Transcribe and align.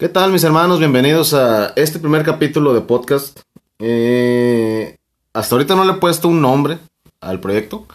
¿Qué 0.00 0.08
tal 0.08 0.32
mis 0.32 0.44
hermanos? 0.44 0.78
Bienvenidos 0.78 1.34
a 1.34 1.74
este 1.76 1.98
primer 1.98 2.24
capítulo 2.24 2.72
de 2.72 2.80
podcast. 2.80 3.40
Eh, 3.78 4.96
hasta 5.34 5.54
ahorita 5.54 5.76
no 5.76 5.84
le 5.84 5.92
he 5.92 5.96
puesto 5.96 6.26
un 6.26 6.40
nombre 6.40 6.78
al 7.20 7.38
proyecto, 7.38 7.86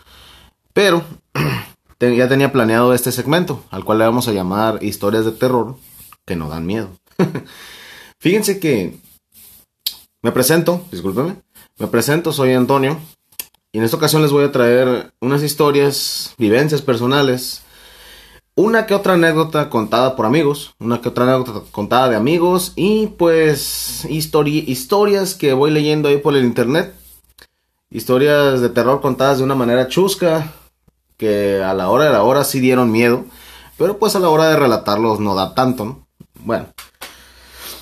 pero 0.71 1.03
ya 1.99 2.29
tenía 2.29 2.51
planeado 2.51 2.93
este 2.93 3.11
segmento, 3.11 3.63
al 3.71 3.83
cual 3.83 3.97
le 3.97 4.05
vamos 4.05 4.27
a 4.27 4.33
llamar 4.33 4.83
historias 4.83 5.25
de 5.25 5.31
terror 5.31 5.77
que 6.27 6.35
no 6.35 6.47
dan 6.47 6.67
miedo. 6.67 6.89
Fíjense 8.19 8.59
que 8.59 8.99
me 10.21 10.31
presento, 10.31 10.85
discúlpeme, 10.91 11.37
me 11.79 11.87
presento, 11.87 12.31
soy 12.31 12.53
Antonio, 12.53 12.99
y 13.71 13.79
en 13.79 13.83
esta 13.83 13.97
ocasión 13.97 14.21
les 14.21 14.31
voy 14.31 14.43
a 14.43 14.51
traer 14.51 15.11
unas 15.21 15.41
historias, 15.41 16.35
vivencias 16.37 16.83
personales, 16.83 17.63
una 18.55 18.85
que 18.85 18.95
otra 18.95 19.13
anécdota 19.13 19.69
contada 19.69 20.15
por 20.15 20.25
amigos, 20.25 20.75
una 20.79 21.01
que 21.01 21.09
otra 21.09 21.25
anécdota 21.25 21.61
contada 21.71 22.09
de 22.09 22.15
amigos 22.15 22.71
y 22.75 23.07
pues 23.07 24.05
historias 24.09 25.35
que 25.35 25.53
voy 25.53 25.71
leyendo 25.71 26.07
ahí 26.07 26.17
por 26.17 26.35
el 26.35 26.45
internet. 26.45 26.93
Historias 27.89 28.61
de 28.61 28.69
terror 28.69 29.01
contadas 29.01 29.37
de 29.37 29.43
una 29.43 29.55
manera 29.55 29.87
chusca, 29.87 30.53
que 31.17 31.61
a 31.61 31.73
la 31.73 31.89
hora 31.89 32.05
de 32.05 32.11
la 32.11 32.23
hora 32.23 32.43
sí 32.43 32.59
dieron 32.59 32.91
miedo, 32.91 33.25
pero 33.77 33.99
pues 33.99 34.15
a 34.15 34.19
la 34.19 34.29
hora 34.29 34.49
de 34.49 34.57
relatarlos 34.57 35.19
no 35.19 35.35
da 35.35 35.53
tanto, 35.53 36.05
Bueno, 36.43 36.67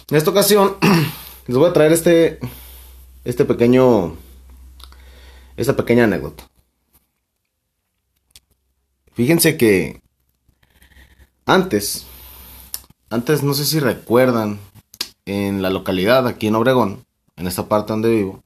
en 0.10 0.18
esta 0.18 0.32
ocasión 0.32 0.78
les 1.48 1.58
voy 1.58 1.70
a 1.70 1.74
traer 1.74 1.92
este, 1.94 2.40
este 3.24 3.46
pequeño 3.46 4.16
esta 5.56 5.76
pequeña 5.76 6.06
anécdota. 6.06 6.50
Fíjense 9.14 9.58
que 9.58 10.03
antes, 11.46 12.06
antes 13.10 13.44
no 13.44 13.54
sé 13.54 13.66
si 13.66 13.80
recuerdan, 13.80 14.60
en 15.26 15.62
la 15.62 15.70
localidad, 15.70 16.28
aquí 16.28 16.48
en 16.48 16.56
Obregón, 16.56 17.06
en 17.38 17.48
esta 17.48 17.68
parte 17.68 17.94
donde 17.94 18.10
vivo, 18.10 18.44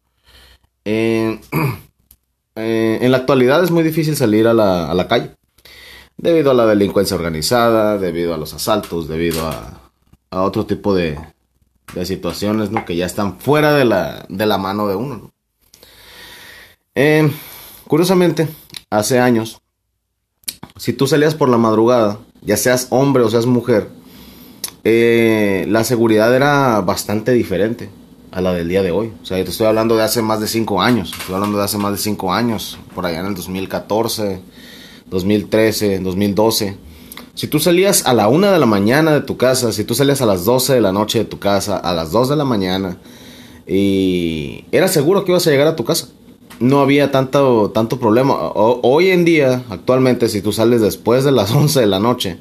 eh, 0.86 1.40
en 2.56 3.12
la 3.12 3.18
actualidad 3.18 3.64
es 3.64 3.72
muy 3.72 3.84
difícil 3.84 4.16
salir 4.16 4.48
a 4.48 4.54
la, 4.54 5.08
calle. 5.08 5.32
Debido 6.18 6.52
a 6.52 6.54
la 6.54 6.66
delincuencia 6.66 7.16
organizada, 7.16 7.98
debido 7.98 8.34
a 8.34 8.38
los 8.38 8.54
asaltos, 8.54 9.08
debido 9.08 9.48
a, 9.48 9.82
a 10.32 10.42
otro 10.42 10.66
tipo 10.66 10.96
de, 10.96 11.20
de 11.94 12.06
situaciones 12.06 12.72
¿no? 12.72 12.86
que 12.86 12.96
ya 12.96 13.06
están 13.06 13.40
fuera 13.40 13.74
de 13.74 13.86
la, 13.86 14.26
de 14.30 14.46
la 14.46 14.58
mano 14.58 14.88
de 14.88 14.96
uno. 14.96 15.16
¿no? 15.16 15.32
Eh, 16.96 17.32
curiosamente, 17.88 18.48
hace 18.90 19.20
años, 19.20 19.62
si 20.78 20.94
tú 20.94 21.06
salías 21.08 21.36
por 21.36 21.50
la 21.50 21.58
madrugada, 21.58 22.20
ya 22.48 22.56
seas 22.56 22.88
hombre 22.92 23.24
o 23.24 23.30
seas 23.30 23.46
mujer, 23.46 23.90
eh, 24.86 25.66
la 25.68 25.84
seguridad 25.84 26.34
era 26.34 26.80
bastante 26.80 27.34
diferente 27.34 27.90
a 28.32 28.40
la 28.40 28.54
del 28.54 28.70
día 28.70 28.82
de 28.82 28.92
hoy. 28.92 29.12
O 29.22 29.26
sea, 29.26 29.44
te 29.44 29.52
estoy 29.52 29.68
hablando 29.68 29.98
de 29.98 30.04
hace 30.04 30.22
más 30.22 30.40
de 30.40 30.48
5 30.48 30.82
años. 30.82 31.12
Estoy 31.20 31.36
hablando 31.36 31.58
de 31.58 31.66
hace 31.66 31.78
más 31.78 31.92
de 31.92 31.98
5 31.98 32.34
años, 32.34 32.80
por 32.96 33.06
allá 33.06 33.20
en 33.20 33.26
el 33.28 33.36
2014, 33.36 34.40
2013, 35.10 36.00
2012. 36.00 36.78
Si 37.36 37.48
tú 37.48 37.60
salías 37.60 38.06
a 38.06 38.14
la 38.14 38.30
1 38.30 38.50
de 38.50 38.60
la 38.60 38.66
mañana 38.66 39.12
de 39.12 39.22
tu 39.22 39.36
casa, 39.36 39.74
si 39.74 39.84
tú 39.84 39.94
salías 39.94 40.22
a 40.22 40.26
las 40.26 40.46
12 40.46 40.74
de 40.74 40.82
la 40.82 40.94
noche 40.94 41.20
de 41.20 41.26
tu 41.26 41.40
casa, 41.40 41.76
a 41.78 41.94
las 41.94 42.12
2 42.12 42.30
de 42.30 42.36
la 42.38 42.46
mañana, 42.46 42.98
y 43.68 44.64
era 44.72 44.88
seguro 44.88 45.26
que 45.26 45.34
ibas 45.34 45.46
a 45.48 45.52
llegar 45.52 45.68
a 45.68 45.76
tu 45.76 45.84
casa 45.84 46.08
no 46.60 46.82
había 46.82 47.12
tanto, 47.12 47.72
tanto 47.72 48.00
problema. 48.00 48.36
hoy 48.54 49.10
en 49.10 49.26
día, 49.26 49.64
actualmente, 49.70 50.30
si 50.30 50.42
tú 50.42 50.52
sales 50.52 50.82
después 50.82 51.24
de 51.24 51.32
las 51.32 51.52
11 51.56 51.80
de 51.80 51.88
la 51.88 52.00
noche, 52.00 52.38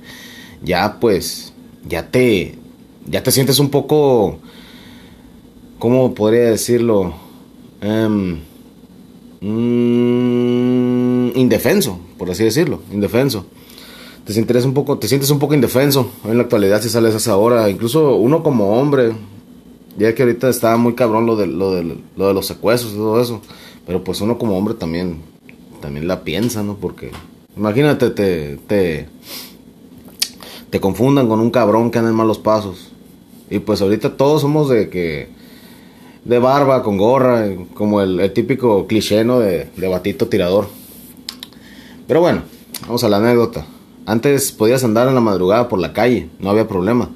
ya 0.62 0.98
pues, 1.00 1.52
ya 1.88 2.10
te, 2.10 2.56
ya 3.06 3.22
te 3.22 3.30
sientes 3.30 3.58
un 3.58 3.70
poco, 3.70 4.38
¿cómo 5.78 6.14
podría 6.14 6.50
decirlo? 6.50 7.14
Mm, 7.82 8.36
indefenso, 11.36 12.00
por 12.18 12.30
así 12.30 12.44
decirlo, 12.44 12.80
indefenso. 12.92 13.46
Te 14.24 14.32
sientes 14.32 14.64
un 14.64 14.74
poco, 14.74 14.98
te 14.98 15.06
sientes 15.06 15.30
un 15.30 15.38
poco 15.38 15.54
indefenso 15.54 16.10
en 16.24 16.36
la 16.36 16.42
actualidad 16.42 16.82
si 16.82 16.88
sales 16.88 17.14
a 17.14 17.18
esa 17.18 17.36
hora. 17.36 17.70
Incluso 17.70 18.16
uno 18.16 18.42
como 18.42 18.80
hombre, 18.80 19.12
ya 19.96 20.12
que 20.16 20.22
ahorita 20.24 20.48
está 20.48 20.76
muy 20.76 20.94
cabrón 20.94 21.26
lo 21.26 21.36
de, 21.36 21.46
lo 21.46 21.70
de, 21.70 21.96
lo 22.16 22.26
de 22.26 22.34
los 22.34 22.46
secuestros 22.46 22.94
y 22.94 22.96
todo 22.96 23.20
eso 23.20 23.40
pero 23.86 24.02
pues 24.02 24.20
uno 24.20 24.36
como 24.36 24.58
hombre 24.58 24.74
también, 24.74 25.22
también 25.80 26.08
la 26.08 26.24
piensa, 26.24 26.62
¿no? 26.62 26.74
Porque 26.74 27.12
imagínate, 27.56 28.10
te, 28.10 28.56
te, 28.66 29.08
te 30.70 30.80
confundan 30.80 31.28
con 31.28 31.40
un 31.40 31.50
cabrón 31.50 31.90
que 31.90 31.98
anda 31.98 32.10
en 32.10 32.16
malos 32.16 32.38
pasos. 32.38 32.90
Y 33.48 33.60
pues 33.60 33.80
ahorita 33.80 34.16
todos 34.16 34.42
somos 34.42 34.68
de 34.68 34.90
que 34.90 35.28
de 36.24 36.38
barba, 36.40 36.82
con 36.82 36.98
gorra, 36.98 37.46
como 37.74 38.00
el, 38.00 38.32
típico 38.32 38.88
cliché, 38.88 39.24
¿no? 39.24 39.38
De, 39.38 39.68
de, 39.76 39.88
batito 39.88 40.26
tirador. 40.26 40.66
Pero 42.08 42.20
bueno, 42.20 42.42
vamos 42.82 43.04
a 43.04 43.08
la 43.08 43.18
anécdota. 43.18 43.64
Antes 44.04 44.50
podías 44.50 44.82
andar 44.82 45.06
en 45.06 45.14
la 45.14 45.20
madrugada 45.20 45.68
por 45.68 45.78
la 45.78 45.92
calle, 45.92 46.28
no 46.40 46.50
había 46.50 46.66
problema. 46.66 47.10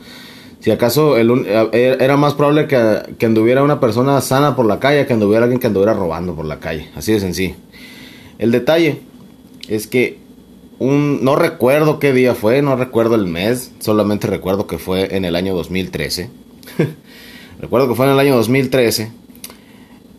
Si 0.61 0.71
acaso 0.71 1.17
el, 1.17 1.31
eh, 1.47 1.97
era 2.01 2.19
más 2.19 2.35
probable 2.35 2.67
que, 2.67 3.27
anduviera 3.27 3.63
una 3.63 3.81
persona 3.81 4.21
sana 4.21 4.55
por 4.55 4.67
la 4.67 4.79
calle 4.79 5.07
que 5.07 5.15
anduviera 5.15 5.45
alguien 5.45 5.59
que 5.59 5.67
anduviera 5.67 5.95
robando 5.95 6.35
por 6.35 6.45
la 6.45 6.61
calle. 6.61 6.91
Así 6.95 7.13
de 7.13 7.21
sencillo. 7.21 7.55
El 8.39 8.53
detalle 8.53 9.01
es 9.69 9.87
que 9.87 10.19
un, 10.79 11.25
no 11.25 11.35
recuerdo 11.35 11.99
qué 11.99 12.13
día 12.13 12.35
fue, 12.35 12.61
no 12.61 12.77
recuerdo 12.77 13.15
el 13.15 13.27
mes, 13.27 13.73
solamente 13.81 14.27
recuerdo 14.27 14.67
que 14.67 14.79
fue 14.79 15.17
en 15.17 15.25
el 15.25 15.35
año 15.35 15.55
2013. 15.55 16.29
recuerdo 17.61 17.89
que 17.89 17.95
fue 17.95 18.07
en 18.07 18.13
el 18.13 18.19
año 18.19 18.37
2013. 18.37 19.13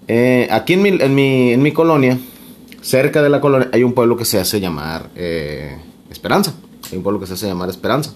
Eh, 0.08 0.48
aquí 0.50 0.74
en 0.74 0.82
mi, 0.82 0.90
en, 0.90 1.16
mi, 1.16 1.54
en 1.54 1.62
mi, 1.62 1.72
colonia, 1.72 2.18
cerca 2.82 3.22
de 3.22 3.30
la 3.30 3.42
colonia, 3.42 3.70
hay 3.72 3.84
un 3.84 3.94
pueblo 3.94 4.18
que 4.18 4.26
se 4.26 4.40
hace 4.40 4.60
llamar 4.60 5.10
eh, 5.16 5.78
Esperanza. 6.10 6.54
Hay 6.92 6.98
un 6.98 7.04
pueblo 7.04 7.20
que 7.20 7.28
se 7.28 7.34
hace 7.34 7.46
llamar 7.46 7.70
Esperanza. 7.70 8.14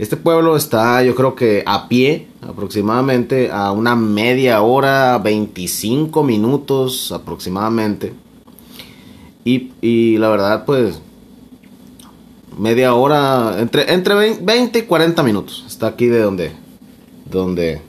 Este 0.00 0.16
pueblo 0.16 0.56
está, 0.56 1.02
yo 1.02 1.14
creo 1.14 1.34
que 1.34 1.62
a 1.66 1.86
pie, 1.86 2.26
aproximadamente 2.40 3.50
a 3.52 3.70
una 3.70 3.94
media 3.96 4.62
hora, 4.62 5.18
25 5.18 6.24
minutos 6.24 7.12
aproximadamente. 7.12 8.14
Y, 9.44 10.16
la 10.16 10.30
verdad, 10.30 10.64
pues, 10.64 11.02
media 12.56 12.94
hora, 12.94 13.56
entre, 13.58 13.92
entre 13.92 14.38
20 14.40 14.78
y 14.78 14.82
40 14.82 15.22
minutos. 15.22 15.64
Está 15.66 15.88
aquí 15.88 16.06
de 16.06 16.20
donde, 16.20 16.52
donde 17.30 17.82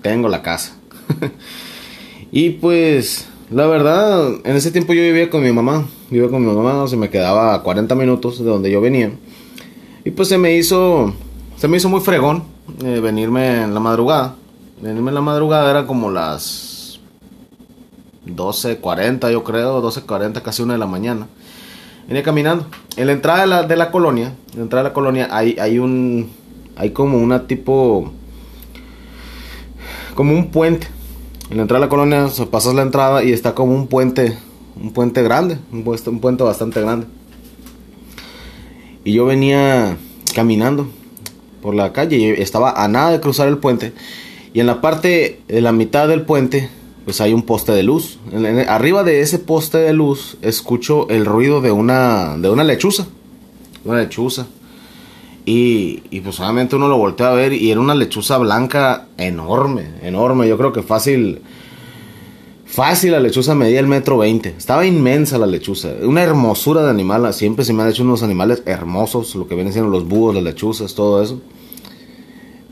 tengo 0.00 0.30
la 0.30 0.40
casa. 0.40 0.78
y 2.32 2.50
pues, 2.52 3.26
la 3.50 3.66
verdad, 3.66 4.30
en 4.44 4.56
ese 4.56 4.70
tiempo 4.70 4.94
yo 4.94 5.02
vivía 5.02 5.28
con 5.28 5.42
mi 5.42 5.52
mamá. 5.52 5.86
Vivía 6.10 6.30
con 6.30 6.40
mi 6.40 6.50
mamá, 6.50 6.82
o 6.82 6.88
sea, 6.88 6.98
me 6.98 7.10
quedaba 7.10 7.54
a 7.54 7.62
40 7.62 7.94
minutos 7.96 8.38
de 8.38 8.46
donde 8.46 8.70
yo 8.70 8.80
venía. 8.80 9.12
Y 10.06 10.12
pues 10.12 10.28
se 10.28 10.38
me 10.38 10.54
hizo, 10.54 11.12
se 11.56 11.66
me 11.66 11.78
hizo 11.78 11.88
muy 11.88 12.00
fregón 12.00 12.44
eh, 12.84 13.00
venirme 13.00 13.64
en 13.64 13.74
la 13.74 13.80
madrugada. 13.80 14.36
Venirme 14.80 15.10
en 15.10 15.16
la 15.16 15.20
madrugada 15.20 15.68
era 15.68 15.84
como 15.84 16.12
las 16.12 17.00
12.40 18.24 19.32
yo 19.32 19.42
creo, 19.42 19.82
12.40, 19.82 20.42
casi 20.42 20.62
una 20.62 20.74
de 20.74 20.78
la 20.78 20.86
mañana. 20.86 21.26
Venía 22.06 22.22
caminando. 22.22 22.66
En 22.96 23.08
la 23.08 23.14
entrada 23.14 23.40
de 23.40 23.46
la, 23.48 23.62
de 23.64 23.74
la 23.74 23.90
colonia, 23.90 24.32
en 24.52 24.58
la 24.58 24.62
entrada 24.62 24.84
de 24.84 24.90
la 24.90 24.94
colonia 24.94 25.28
hay, 25.32 25.56
hay 25.58 25.80
un, 25.80 26.30
hay 26.76 26.90
como 26.90 27.18
una 27.18 27.48
tipo, 27.48 28.12
como 30.14 30.34
un 30.34 30.52
puente. 30.52 30.86
En 31.50 31.56
la 31.56 31.62
entrada 31.62 31.80
de 31.80 31.86
la 31.86 31.90
colonia 31.90 32.28
pasas 32.48 32.74
la 32.74 32.82
entrada 32.82 33.24
y 33.24 33.32
está 33.32 33.56
como 33.56 33.74
un 33.74 33.88
puente, 33.88 34.38
un 34.80 34.92
puente 34.92 35.24
grande, 35.24 35.58
un 35.72 35.82
puente 35.82 36.44
bastante 36.44 36.80
grande. 36.80 37.08
Y 39.06 39.12
yo 39.12 39.24
venía 39.24 39.96
caminando 40.34 40.88
por 41.62 41.76
la 41.76 41.92
calle 41.92 42.16
y 42.16 42.24
estaba 42.42 42.72
a 42.72 42.88
nada 42.88 43.12
de 43.12 43.20
cruzar 43.20 43.46
el 43.46 43.58
puente. 43.58 43.92
Y 44.52 44.58
en 44.58 44.66
la 44.66 44.80
parte 44.80 45.42
de 45.46 45.60
la 45.60 45.70
mitad 45.70 46.08
del 46.08 46.22
puente, 46.22 46.70
pues 47.04 47.20
hay 47.20 47.32
un 47.32 47.42
poste 47.42 47.70
de 47.70 47.84
luz. 47.84 48.18
arriba 48.66 49.04
de 49.04 49.20
ese 49.20 49.38
poste 49.38 49.78
de 49.78 49.92
luz 49.92 50.38
escucho 50.42 51.08
el 51.08 51.24
ruido 51.24 51.60
de 51.60 51.70
una, 51.70 52.36
de 52.36 52.50
una 52.50 52.64
lechuza. 52.64 53.06
Una 53.84 54.00
lechuza. 54.00 54.48
Y, 55.44 56.02
y 56.10 56.20
pues 56.20 56.40
obviamente 56.40 56.74
uno 56.74 56.88
lo 56.88 56.98
voltea 56.98 57.30
a 57.30 57.34
ver 57.34 57.52
y 57.52 57.70
era 57.70 57.78
una 57.78 57.94
lechuza 57.94 58.38
blanca 58.38 59.06
enorme, 59.18 59.86
enorme. 60.02 60.48
Yo 60.48 60.58
creo 60.58 60.72
que 60.72 60.82
fácil 60.82 61.42
Fácil, 62.66 63.12
la 63.12 63.20
lechuza 63.20 63.54
medía 63.54 63.78
el 63.78 63.86
metro 63.86 64.18
veinte. 64.18 64.54
Estaba 64.58 64.84
inmensa 64.84 65.38
la 65.38 65.46
lechuza. 65.46 65.92
Una 66.02 66.22
hermosura 66.22 66.82
de 66.82 66.90
animal. 66.90 67.32
Siempre 67.32 67.64
se 67.64 67.72
me 67.72 67.82
han 67.82 67.88
hecho 67.88 68.02
unos 68.02 68.22
animales 68.22 68.62
hermosos. 68.66 69.34
Lo 69.36 69.46
que 69.46 69.54
vienen 69.54 69.72
siendo 69.72 69.90
los 69.90 70.06
búhos, 70.06 70.34
las 70.34 70.44
lechuzas, 70.44 70.94
todo 70.94 71.22
eso. 71.22 71.40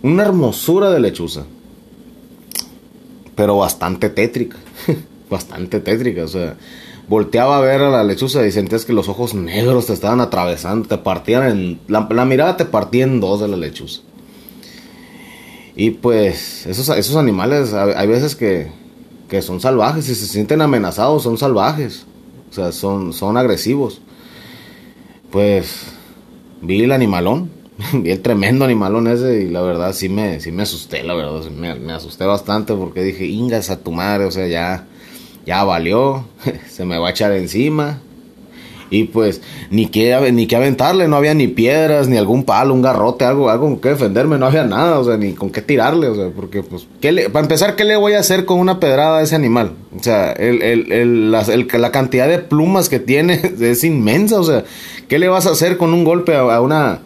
Una 0.02 0.24
hermosura 0.24 0.90
de 0.90 1.00
lechuza. 1.00 1.44
Pero 3.36 3.56
bastante 3.56 4.10
tétrica. 4.10 4.56
bastante 5.30 5.78
tétrica. 5.80 6.24
O 6.24 6.28
sea, 6.28 6.56
volteaba 7.08 7.58
a 7.58 7.60
ver 7.60 7.80
a 7.80 7.88
la 7.88 8.02
lechuza 8.02 8.44
y 8.44 8.50
sentías 8.50 8.84
que 8.84 8.92
los 8.92 9.08
ojos 9.08 9.32
negros 9.32 9.86
te 9.86 9.92
estaban 9.92 10.20
atravesando. 10.20 10.88
Te 10.88 10.98
partían 10.98 11.46
en. 11.46 11.80
La, 11.86 12.08
la 12.10 12.24
mirada 12.24 12.56
te 12.56 12.64
partía 12.64 13.04
en 13.04 13.20
dos 13.20 13.40
de 13.40 13.48
la 13.48 13.56
lechuza. 13.56 14.02
Y 15.76 15.90
pues 15.90 16.66
esos, 16.66 16.88
esos 16.90 17.16
animales 17.16 17.72
hay 17.72 18.06
veces 18.06 18.36
que, 18.36 18.70
que 19.28 19.42
son 19.42 19.60
salvajes, 19.60 20.08
y 20.08 20.14
se 20.14 20.26
sienten 20.26 20.60
amenazados, 20.62 21.22
son 21.22 21.38
salvajes. 21.38 22.06
O 22.50 22.52
sea, 22.52 22.72
son, 22.72 23.12
son 23.12 23.36
agresivos. 23.36 24.00
Pues 25.30 25.86
vi 26.60 26.82
el 26.84 26.92
animalón, 26.92 27.50
vi 27.92 28.10
el 28.10 28.20
tremendo 28.20 28.64
animalón 28.64 29.08
ese 29.08 29.42
y 29.42 29.48
la 29.48 29.62
verdad 29.62 29.92
sí 29.92 30.08
me, 30.08 30.40
sí 30.40 30.52
me 30.52 30.62
asusté, 30.62 31.02
la 31.02 31.14
verdad, 31.14 31.50
me, 31.50 31.74
me 31.74 31.92
asusté 31.92 32.24
bastante 32.24 32.74
porque 32.74 33.02
dije, 33.02 33.26
ingas 33.26 33.70
a 33.70 33.80
tu 33.80 33.90
madre, 33.90 34.24
o 34.24 34.30
sea, 34.30 34.46
ya, 34.46 34.86
ya 35.44 35.64
valió, 35.64 36.26
se 36.70 36.84
me 36.84 36.98
va 36.98 37.08
a 37.08 37.10
echar 37.10 37.32
encima. 37.32 38.00
Y 38.94 39.04
pues 39.04 39.40
ni 39.70 39.86
que, 39.86 40.30
ni 40.30 40.46
que 40.46 40.54
aventarle, 40.54 41.08
no 41.08 41.16
había 41.16 41.34
ni 41.34 41.48
piedras, 41.48 42.06
ni 42.06 42.16
algún 42.16 42.44
palo, 42.44 42.74
un 42.74 42.80
garrote, 42.80 43.24
algo, 43.24 43.50
algo 43.50 43.66
con 43.66 43.78
que 43.78 43.88
defenderme, 43.88 44.38
no 44.38 44.46
había 44.46 44.64
nada, 44.64 45.00
o 45.00 45.04
sea, 45.04 45.16
ni 45.16 45.32
con 45.32 45.50
qué 45.50 45.62
tirarle, 45.62 46.06
o 46.06 46.14
sea, 46.14 46.30
porque 46.34 46.62
pues, 46.62 46.86
¿qué 47.00 47.10
le, 47.10 47.28
para 47.28 47.44
empezar, 47.44 47.74
¿qué 47.74 47.82
le 47.82 47.96
voy 47.96 48.12
a 48.12 48.20
hacer 48.20 48.44
con 48.44 48.60
una 48.60 48.78
pedrada 48.78 49.18
a 49.18 49.22
ese 49.22 49.34
animal? 49.34 49.72
O 49.98 50.02
sea, 50.02 50.30
el, 50.30 50.62
el, 50.62 50.92
el, 50.92 51.32
la, 51.32 51.44
la 51.44 51.90
cantidad 51.90 52.28
de 52.28 52.38
plumas 52.38 52.88
que 52.88 53.00
tiene 53.00 53.40
es 53.60 53.82
inmensa, 53.82 54.38
o 54.38 54.44
sea, 54.44 54.64
¿qué 55.08 55.18
le 55.18 55.26
vas 55.26 55.46
a 55.46 55.50
hacer 55.50 55.76
con 55.76 55.92
un 55.92 56.04
golpe 56.04 56.36
a, 56.36 56.60
una, 56.60 57.00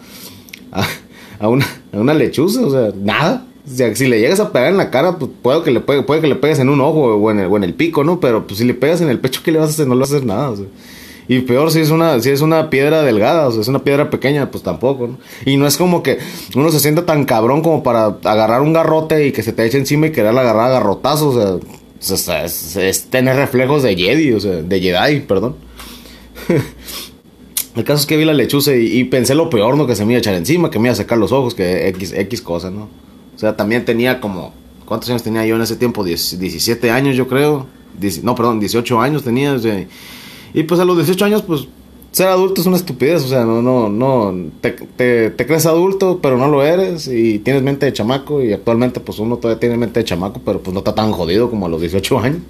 a, 1.41 1.49
una, 1.49 1.67
a 1.93 1.99
una 1.99 2.13
lechuza? 2.13 2.61
O 2.67 2.71
sea, 2.71 2.93
nada. 2.95 3.47
O 3.67 3.71
sea, 3.75 3.95
si 3.95 4.09
le 4.09 4.21
llegas 4.21 4.41
a 4.41 4.53
pegar 4.53 4.69
en 4.71 4.77
la 4.77 4.91
cara, 4.91 5.19
pues 5.19 5.31
puede 5.43 5.63
que 5.63 5.71
le, 5.71 5.81
puede, 5.81 6.21
que 6.21 6.27
le 6.27 6.37
pegues 6.37 6.59
en 6.59 6.69
un 6.69 6.81
ojo 6.81 7.17
o 7.17 7.31
en, 7.31 7.39
el, 7.39 7.47
o 7.47 7.57
en 7.57 7.65
el 7.65 7.73
pico, 7.73 8.05
¿no? 8.05 8.21
Pero 8.21 8.47
pues 8.47 8.59
si 8.59 8.65
le 8.65 8.75
pegas 8.75 9.01
en 9.01 9.09
el 9.09 9.21
pecho, 9.21 9.41
¿qué 9.45 9.53
le 9.53 9.59
vas 9.59 9.69
a 9.69 9.73
hacer? 9.73 9.87
No 9.87 9.95
le 9.95 10.01
vas 10.01 10.13
a 10.13 10.17
hacer 10.17 10.27
nada, 10.27 10.51
o 10.51 10.57
sea. 10.57 10.67
Y 11.29 11.41
peor 11.41 11.71
si 11.71 11.81
es 11.81 11.91
una, 11.91 12.19
si 12.21 12.31
es 12.31 12.41
una 12.41 12.71
piedra 12.71 13.03
delgada, 13.03 13.49
o 13.49 13.53
sea, 13.53 13.61
es 13.61 13.69
una 13.69 13.81
piedra 13.81 14.09
pequeña, 14.09 14.51
pues 14.51 14.65
tampoco, 14.65 15.09
¿no? 15.09 15.19
Y 15.45 15.59
no 15.59 15.67
es 15.67 15.77
como 15.77 16.03
que 16.03 16.19
uno 16.57 16.71
se 16.73 16.81
sienta 16.81 17.05
tan 17.05 17.27
cabrón 17.27 17.61
como 17.63 17.83
para 17.83 18.17
agarrar 18.25 18.63
un 18.63 18.73
garrote 18.73 19.27
y 19.27 19.33
que 19.33 19.43
se 19.43 19.53
te 19.53 19.65
eche 19.67 19.77
encima 19.77 20.07
y 20.07 20.13
querer 20.13 20.37
agarrar 20.37 20.71
a 20.71 20.75
garrotazos, 20.75 21.37
o 21.37 21.61
sea, 22.01 22.45
es, 22.45 23.07
tener 23.11 23.37
reflejos 23.37 23.83
de 23.83 23.95
Jedi, 23.95 24.33
o 24.33 24.41
sea, 24.41 24.53
de 24.63 24.81
Jedi, 24.81 25.21
perdón. 25.21 25.57
El 27.77 27.85
caso 27.85 28.01
es 28.01 28.07
que 28.07 28.17
vi 28.17 28.25
la 28.25 28.33
lechuza 28.33 28.75
y, 28.75 29.05
pensé 29.05 29.35
lo 29.35 29.51
peor, 29.51 29.77
¿no? 29.77 29.87
Que 29.87 29.95
se 29.95 30.05
me 30.05 30.13
iba 30.13 30.17
a 30.17 30.21
echar 30.21 30.35
encima, 30.35 30.71
que 30.71 30.79
me 30.79 30.89
iba 30.89 30.93
a 30.95 30.97
sacar 30.97 31.19
los 31.19 31.31
ojos, 31.31 31.55
que 31.55 31.89
X, 31.89 32.13
X 32.13 32.43
cosa, 32.43 32.71
¿no? 32.71 32.89
O 33.37 33.39
sea, 33.39 33.55
también 33.57 33.85
tenía 33.85 34.21
como, 34.21 34.53
¿cuántos 34.85 35.11
años 35.11 35.23
tenía 35.23 35.47
yo 35.47 35.55
en 35.55 35.63
ese 35.63 35.77
tiempo? 35.77 36.03
17 36.03 36.91
años, 36.91 37.15
yo 37.15 37.29
creo. 37.29 37.67
no, 38.23 38.35
perdón, 38.35 38.59
18 38.59 39.01
años 39.01 39.23
tenía, 39.23 39.53
o 39.53 39.59
sea, 39.61 39.87
y 40.55 40.63
pues 40.63 40.81
a 40.81 40.85
los 40.85 40.97
18 40.97 41.25
años, 41.25 41.43
pues 41.43 41.69
ser 42.11 42.29
adulto 42.29 42.61
es 42.61 42.67
una 42.67 42.77
estupidez, 42.77 43.25
o 43.25 43.29
sea, 43.29 43.45
no, 43.45 43.61
no, 43.63 43.89
no, 43.89 44.51
te, 44.61 45.35
crees 45.37 45.67
adulto, 45.67 46.21
pero 46.23 46.39
no 46.39 46.49
lo 46.49 46.65
eres 46.65 47.07
y 47.07 47.39
tienes 47.39 47.63
mente 47.63 47.87
de 47.87 47.93
chamaco 47.93 48.43
y 48.43 48.53
actualmente 48.53 49.01
pues 49.01 49.19
uno 49.19 49.37
todavía 49.37 49.61
tiene 49.61 49.77
mente 49.77 50.01
de 50.01 50.05
chamaco, 50.05 50.41
pero 50.45 50.61
pues 50.61 50.73
no 50.73 50.81
está 50.81 50.95
tan 50.95 51.13
jodido 51.13 51.51
como 51.51 51.67
a 51.67 51.69
los 51.69 51.81
18 51.81 52.19
años, 52.19 52.41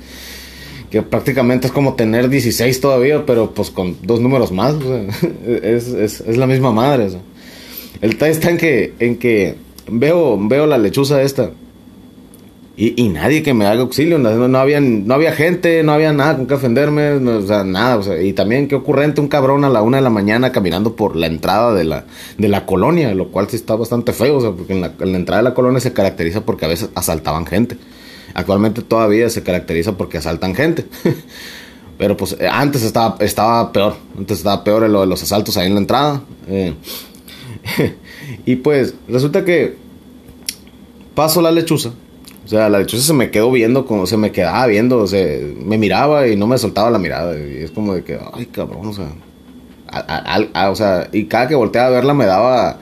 que 0.91 1.03
prácticamente 1.03 1.67
es 1.67 1.73
como 1.73 1.95
tener 1.95 2.29
16 2.29 2.81
todavía, 2.81 3.27
pero 3.27 3.50
pues 3.50 3.71
con 3.71 3.97
dos 4.03 4.21
números 4.21 4.53
más, 4.53 4.75
o 4.75 4.81
sea, 4.81 5.06
es, 5.62 5.89
es, 5.89 6.21
es, 6.21 6.37
la 6.37 6.47
misma 6.47 6.73
madre, 6.73 7.06
o 7.06 7.11
sea. 7.11 7.21
El 8.00 8.11
detalle 8.11 8.33
está 8.33 8.50
en 8.50 8.59
que, 8.59 8.95
en 9.00 9.17
que 9.17 9.56
veo, 9.91 10.39
veo 10.41 10.67
la 10.67 10.79
lechuza 10.79 11.21
esta 11.23 11.50
y, 12.81 12.95
y, 12.97 13.09
nadie 13.09 13.43
que 13.43 13.55
me 13.55 13.67
haga 13.67 13.81
auxilio, 13.81 14.19
no, 14.19 14.47
no, 14.47 14.59
había, 14.59 14.79
no 14.81 15.13
había 15.13 15.33
gente, 15.33 15.83
no 15.83 15.91
había 15.91 16.13
nada 16.13 16.37
con 16.37 16.47
que 16.47 16.55
ofenderme, 16.55 17.11
o 17.11 17.45
sea, 17.45 17.65
nada, 17.65 17.97
o 17.97 18.05
sea, 18.05 18.23
y 18.23 18.33
también 18.35 18.69
qué 18.69 18.77
ocurrente 18.77 19.21
un 19.21 19.27
cabrón 19.27 19.65
a 19.65 19.69
la 19.69 19.83
una 19.83 19.97
de 19.97 20.05
la 20.05 20.11
mañana 20.11 20.53
caminando 20.53 20.95
por 20.95 21.17
la 21.17 21.27
entrada 21.27 21.75
de 21.75 21.83
la, 21.83 22.05
de 22.37 22.47
la 22.47 22.67
colonia, 22.67 23.13
lo 23.17 23.33
cual 23.33 23.49
sí 23.51 23.57
está 23.57 23.75
bastante 23.75 24.13
feo, 24.13 24.37
o 24.37 24.41
sea, 24.41 24.53
porque 24.53 24.75
en 24.75 24.81
la, 24.81 24.93
entrada 25.01 25.43
de 25.43 25.49
la 25.49 25.55
colonia 25.55 25.81
se 25.81 25.93
caracteriza 25.93 26.43
porque 26.43 26.67
a 26.67 26.69
veces 26.69 26.89
asaltaban 26.95 27.47
gente. 27.47 27.77
Actualmente 28.35 28.83
todavía 28.83 29.29
se 29.29 29.43
caracteriza 29.43 29.97
porque 29.97 30.19
asaltan 30.19 30.55
gente. 30.55 30.87
Pero 31.99 32.17
pues 32.17 32.37
eh, 32.39 32.47
antes 32.49 32.85
estaba, 32.85 33.17
estaba 33.19 33.73
peor, 33.73 33.97
antes 34.17 34.39
estaba 34.39 34.63
peor 34.63 34.89
lo 34.89 35.01
de 35.01 35.09
los 35.09 35.21
asaltos 35.21 35.57
ahí 35.57 35.67
en 35.67 35.75
la 35.75 35.81
entrada. 35.81 36.23
Eh, 36.47 36.75
y 38.47 38.55
pues 38.55 38.95
resulta 39.09 39.45
que 39.45 39.75
paso 41.17 41.43
la 41.43 41.51
lechuza 41.51 41.91
o 42.49 42.50
sea, 42.50 42.71
la 42.71 42.79
lechuza 42.79 43.03
se 43.03 43.12
me 43.12 43.31
quedó 43.31 43.53
viendo, 43.53 43.85
como 43.85 44.06
se 44.06 44.17
me 44.17 44.33
quedaba 44.33 44.67
viendo, 44.67 45.00
o 45.00 45.06
sea, 45.06 45.23
me 45.62 45.77
miraba 45.77 46.29
y 46.29 46.35
no 46.35 46.47
me 46.47 46.56
soltaba 46.56 46.91
la 46.91 46.99
mirada. 46.99 47.39
Y 47.39 47.59
es 47.59 47.71
como 47.71 47.93
de 47.93 48.03
que, 48.03 48.19
ay, 48.33 48.47
cabrón, 48.47 48.87
o 48.87 48.93
sea. 48.95 49.11
o 50.71 50.75
sea, 50.75 51.11
y 51.12 51.25
cada 51.27 51.47
que 51.47 51.55
volteaba 51.55 51.89
a 51.89 51.91
verla 51.91 52.15
me 52.15 52.25
daba 52.25 52.79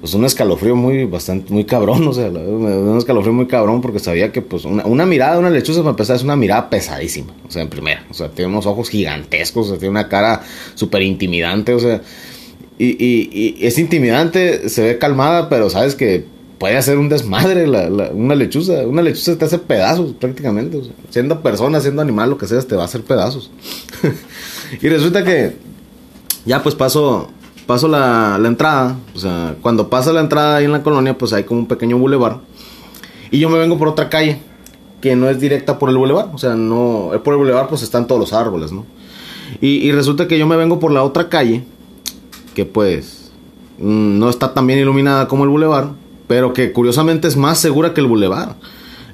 pues 0.00 0.14
un 0.14 0.24
escalofrío 0.24 0.74
muy 0.74 1.04
bastante 1.04 1.52
muy 1.52 1.64
cabrón, 1.66 2.08
o 2.08 2.14
sea, 2.14 2.28
un 2.28 2.96
escalofrío 2.96 3.34
muy 3.34 3.46
cabrón 3.46 3.82
porque 3.82 3.98
sabía 3.98 4.32
que 4.32 4.40
pues 4.40 4.64
una, 4.64 4.86
una 4.86 5.04
mirada 5.04 5.34
de 5.34 5.40
una 5.40 5.50
lechuza 5.50 5.80
para 5.80 5.90
empezar 5.90 6.16
es 6.16 6.22
una 6.22 6.36
mirada 6.36 6.70
pesadísima, 6.70 7.34
o 7.46 7.50
sea, 7.50 7.60
en 7.60 7.68
primera, 7.68 8.06
o 8.08 8.14
sea, 8.14 8.30
tiene 8.30 8.50
unos 8.50 8.64
ojos 8.64 8.88
gigantescos, 8.88 9.66
o 9.66 9.68
sea, 9.68 9.78
tiene 9.78 9.90
una 9.90 10.08
cara 10.08 10.40
súper 10.76 11.02
intimidante, 11.02 11.74
o 11.74 11.78
sea, 11.78 12.00
y, 12.78 12.86
y, 12.86 13.58
y 13.60 13.66
es 13.66 13.78
intimidante, 13.78 14.70
se 14.70 14.82
ve 14.82 14.98
calmada, 14.98 15.50
pero 15.50 15.68
sabes 15.68 15.94
que 15.94 16.32
puede 16.64 16.78
hacer 16.78 16.96
un 16.96 17.10
desmadre 17.10 17.68
una 18.14 18.34
lechuza. 18.34 18.86
Una 18.86 19.02
lechuza 19.02 19.36
te 19.36 19.44
hace 19.44 19.58
pedazos 19.58 20.12
prácticamente. 20.12 20.80
siendo 21.10 21.42
persona, 21.42 21.78
siendo 21.78 22.00
animal, 22.00 22.30
lo 22.30 22.38
que 22.38 22.46
seas, 22.46 22.66
te 22.66 22.74
va 22.74 22.80
a 22.80 22.84
hacer 22.86 23.02
pedazos. 23.02 23.50
y 24.80 24.88
resulta 24.88 25.22
que 25.22 25.58
ya 26.46 26.62
pues 26.62 26.74
paso, 26.74 27.28
paso 27.66 27.86
la, 27.86 28.38
la, 28.38 28.48
entrada. 28.48 28.96
O 29.14 29.18
sea, 29.18 29.56
cuando 29.60 29.90
pasa 29.90 30.10
la 30.14 30.22
entrada 30.22 30.56
ahí 30.56 30.64
en 30.64 30.72
la 30.72 30.82
colonia, 30.82 31.18
pues 31.18 31.34
hay 31.34 31.44
como 31.44 31.60
un 31.60 31.66
pequeño 31.66 31.98
bulevar. 31.98 32.40
Y 33.30 33.40
yo 33.40 33.50
me 33.50 33.58
vengo 33.58 33.76
por 33.76 33.88
otra 33.88 34.08
calle 34.08 34.38
que 35.02 35.16
no 35.16 35.28
es 35.28 35.38
directa 35.38 35.78
por 35.78 35.90
el 35.90 35.98
bulevar. 35.98 36.30
O 36.32 36.38
sea, 36.38 36.54
no, 36.54 37.10
por 37.22 37.34
el 37.34 37.40
bulevar 37.40 37.68
pues 37.68 37.82
están 37.82 38.06
todos 38.06 38.18
los 38.18 38.32
árboles, 38.32 38.72
¿no? 38.72 38.86
Y, 39.60 39.86
y 39.86 39.92
resulta 39.92 40.26
que 40.26 40.38
yo 40.38 40.46
me 40.46 40.56
vengo 40.56 40.80
por 40.80 40.92
la 40.92 41.02
otra 41.02 41.28
calle, 41.28 41.62
que 42.54 42.64
pues 42.64 43.32
mm, 43.76 44.18
no 44.18 44.30
está 44.30 44.54
tan 44.54 44.66
bien 44.66 44.78
iluminada 44.78 45.28
como 45.28 45.44
el 45.44 45.50
bulevar 45.50 46.02
pero 46.26 46.52
que 46.52 46.72
curiosamente 46.72 47.28
es 47.28 47.36
más 47.36 47.58
segura 47.58 47.94
que 47.94 48.00
el 48.00 48.06
bulevar. 48.06 48.56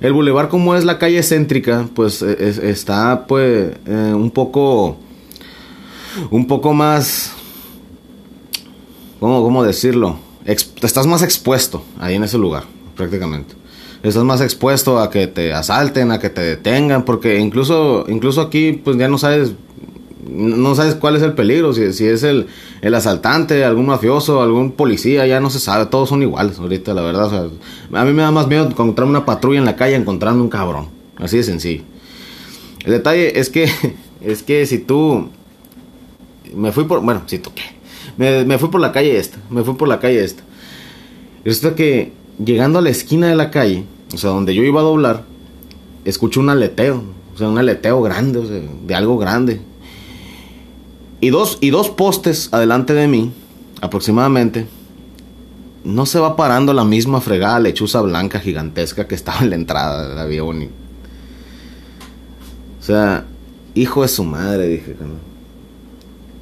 El 0.00 0.12
bulevar 0.12 0.48
como 0.48 0.74
es 0.74 0.84
la 0.84 0.98
calle 0.98 1.22
céntrica, 1.22 1.88
pues 1.94 2.22
e, 2.22 2.70
está 2.70 3.26
pues 3.26 3.72
eh, 3.86 4.12
un 4.14 4.30
poco 4.30 4.96
un 6.30 6.46
poco 6.46 6.72
más 6.72 7.32
¿cómo, 9.20 9.42
cómo 9.42 9.62
decirlo? 9.62 10.18
estás 10.44 11.06
más 11.06 11.22
expuesto 11.22 11.84
ahí 11.98 12.14
en 12.14 12.24
ese 12.24 12.38
lugar, 12.38 12.64
prácticamente. 12.96 13.54
Estás 14.02 14.24
más 14.24 14.40
expuesto 14.40 14.98
a 14.98 15.10
que 15.10 15.26
te 15.26 15.52
asalten, 15.52 16.10
a 16.10 16.18
que 16.18 16.30
te 16.30 16.40
detengan, 16.40 17.04
porque 17.04 17.38
incluso 17.38 18.06
incluso 18.08 18.40
aquí 18.40 18.72
pues 18.72 18.96
ya 18.96 19.08
no 19.08 19.18
sabes 19.18 19.52
no 20.28 20.74
sabes 20.74 20.94
cuál 20.94 21.16
es 21.16 21.22
el 21.22 21.34
peligro, 21.34 21.72
si, 21.72 21.82
es 21.82 22.22
el, 22.22 22.46
el, 22.82 22.94
asaltante, 22.94 23.64
algún 23.64 23.86
mafioso, 23.86 24.42
algún 24.42 24.72
policía, 24.72 25.26
ya 25.26 25.40
no 25.40 25.50
se 25.50 25.60
sabe, 25.60 25.86
todos 25.86 26.08
son 26.08 26.22
iguales 26.22 26.58
ahorita, 26.58 26.94
la 26.94 27.02
verdad. 27.02 27.50
a 27.92 28.04
mí 28.04 28.12
me 28.12 28.22
da 28.22 28.30
más 28.30 28.46
miedo 28.46 28.66
encontrarme 28.66 29.10
una 29.10 29.24
patrulla 29.24 29.58
en 29.58 29.64
la 29.64 29.76
calle 29.76 29.94
encontrarme 29.94 30.42
un 30.42 30.48
cabrón, 30.48 30.88
así 31.16 31.38
de 31.38 31.42
sencillo. 31.42 31.82
El 32.84 32.92
detalle 32.92 33.38
es 33.38 33.50
que, 33.50 33.70
es 34.20 34.42
que 34.42 34.66
si 34.66 34.78
tú, 34.78 35.28
me 36.54 36.72
fui 36.72 36.84
por, 36.84 37.00
bueno, 37.00 37.22
si 37.26 37.38
tú 37.38 37.50
me, 38.16 38.44
me 38.44 38.58
fui 38.58 38.68
por 38.68 38.80
la 38.80 38.92
calle 38.92 39.16
esta, 39.16 39.38
me 39.50 39.62
fui 39.62 39.74
por 39.74 39.88
la 39.88 39.98
calle 40.00 40.22
esta. 40.22 40.42
Resulta 41.44 41.74
que 41.74 42.12
llegando 42.44 42.78
a 42.78 42.82
la 42.82 42.90
esquina 42.90 43.28
de 43.28 43.36
la 43.36 43.50
calle, 43.50 43.84
o 44.12 44.18
sea, 44.18 44.30
donde 44.30 44.54
yo 44.54 44.62
iba 44.62 44.80
a 44.80 44.84
doblar, 44.84 45.24
escucho 46.04 46.40
un 46.40 46.50
aleteo, 46.50 47.02
o 47.34 47.38
sea, 47.38 47.48
un 47.48 47.58
aleteo 47.58 48.02
grande, 48.02 48.38
o 48.38 48.46
sea, 48.46 48.60
de 48.86 48.94
algo 48.94 49.18
grande. 49.18 49.60
Y 51.20 51.30
dos, 51.30 51.58
y 51.60 51.70
dos 51.70 51.90
postes 51.90 52.48
adelante 52.52 52.94
de 52.94 53.06
mí, 53.06 53.32
aproximadamente, 53.80 54.66
no 55.84 56.06
se 56.06 56.18
va 56.18 56.36
parando 56.36 56.72
la 56.72 56.84
misma 56.84 57.20
fregada 57.20 57.60
lechuza 57.60 58.00
blanca 58.00 58.40
gigantesca 58.40 59.06
que 59.06 59.14
estaba 59.14 59.40
en 59.40 59.50
la 59.50 59.56
entrada 59.56 60.08
de 60.08 60.14
la. 60.14 60.44
O 62.80 62.82
sea, 62.82 63.26
hijo 63.74 64.02
de 64.02 64.08
su 64.08 64.24
madre, 64.24 64.68
dije. 64.68 64.96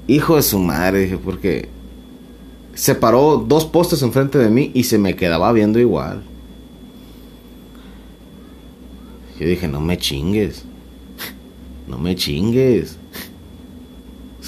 Hijo 0.06 0.36
de 0.36 0.42
su 0.42 0.58
madre, 0.58 1.00
dije, 1.00 1.18
porque 1.18 1.68
se 2.74 2.94
paró 2.94 3.44
dos 3.46 3.64
postes 3.64 4.02
enfrente 4.02 4.38
de 4.38 4.48
mí 4.50 4.70
y 4.72 4.84
se 4.84 4.98
me 4.98 5.16
quedaba 5.16 5.52
viendo 5.52 5.78
igual. 5.80 6.22
Yo 9.38 9.46
dije, 9.46 9.68
no 9.68 9.80
me 9.80 9.98
chingues. 9.98 10.64
No 11.88 11.96
me 11.96 12.14
chingues. 12.14 12.98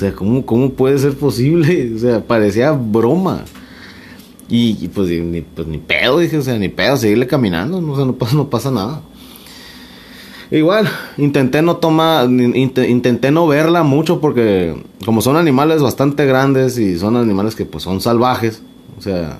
O 0.00 0.02
sea, 0.02 0.14
¿cómo, 0.14 0.47
cómo 0.47 0.71
puede 0.71 0.99
ser 0.99 1.14
posible? 1.14 1.92
O 1.97 1.99
sea, 1.99 2.26
parecía 2.26 2.73
broma. 2.73 3.45
Y, 4.49 4.88
pues, 4.88 5.11
ni, 5.11 5.42
pues 5.42 5.69
ni 5.69 5.76
pedo, 5.76 6.19
dije, 6.19 6.38
o 6.38 6.42
sea, 6.42 6.59
ni 6.59 6.71
pedo, 6.71 6.97
seguirle 6.97 7.26
caminando, 7.26 7.83
no, 7.83 7.92
o 7.92 7.97
sea, 7.97 8.07
no, 8.07 8.14
pasa, 8.14 8.35
no 8.35 8.49
pasa 8.49 8.71
nada. 8.71 9.02
Igual, 10.50 10.88
intenté 11.19 11.61
no 11.61 11.76
tomar, 11.76 12.30
intenté 12.30 13.30
no 13.30 13.47
verla 13.47 13.83
mucho 13.83 14.23
porque 14.23 14.75
como 15.04 15.21
son 15.21 15.37
animales 15.37 15.83
bastante 15.83 16.25
grandes 16.25 16.78
y 16.78 16.99
son 16.99 17.16
animales 17.16 17.54
que 17.54 17.66
pues 17.66 17.85
son 17.85 18.00
salvajes, 18.00 18.62
o 18.99 19.02
sea, 19.02 19.38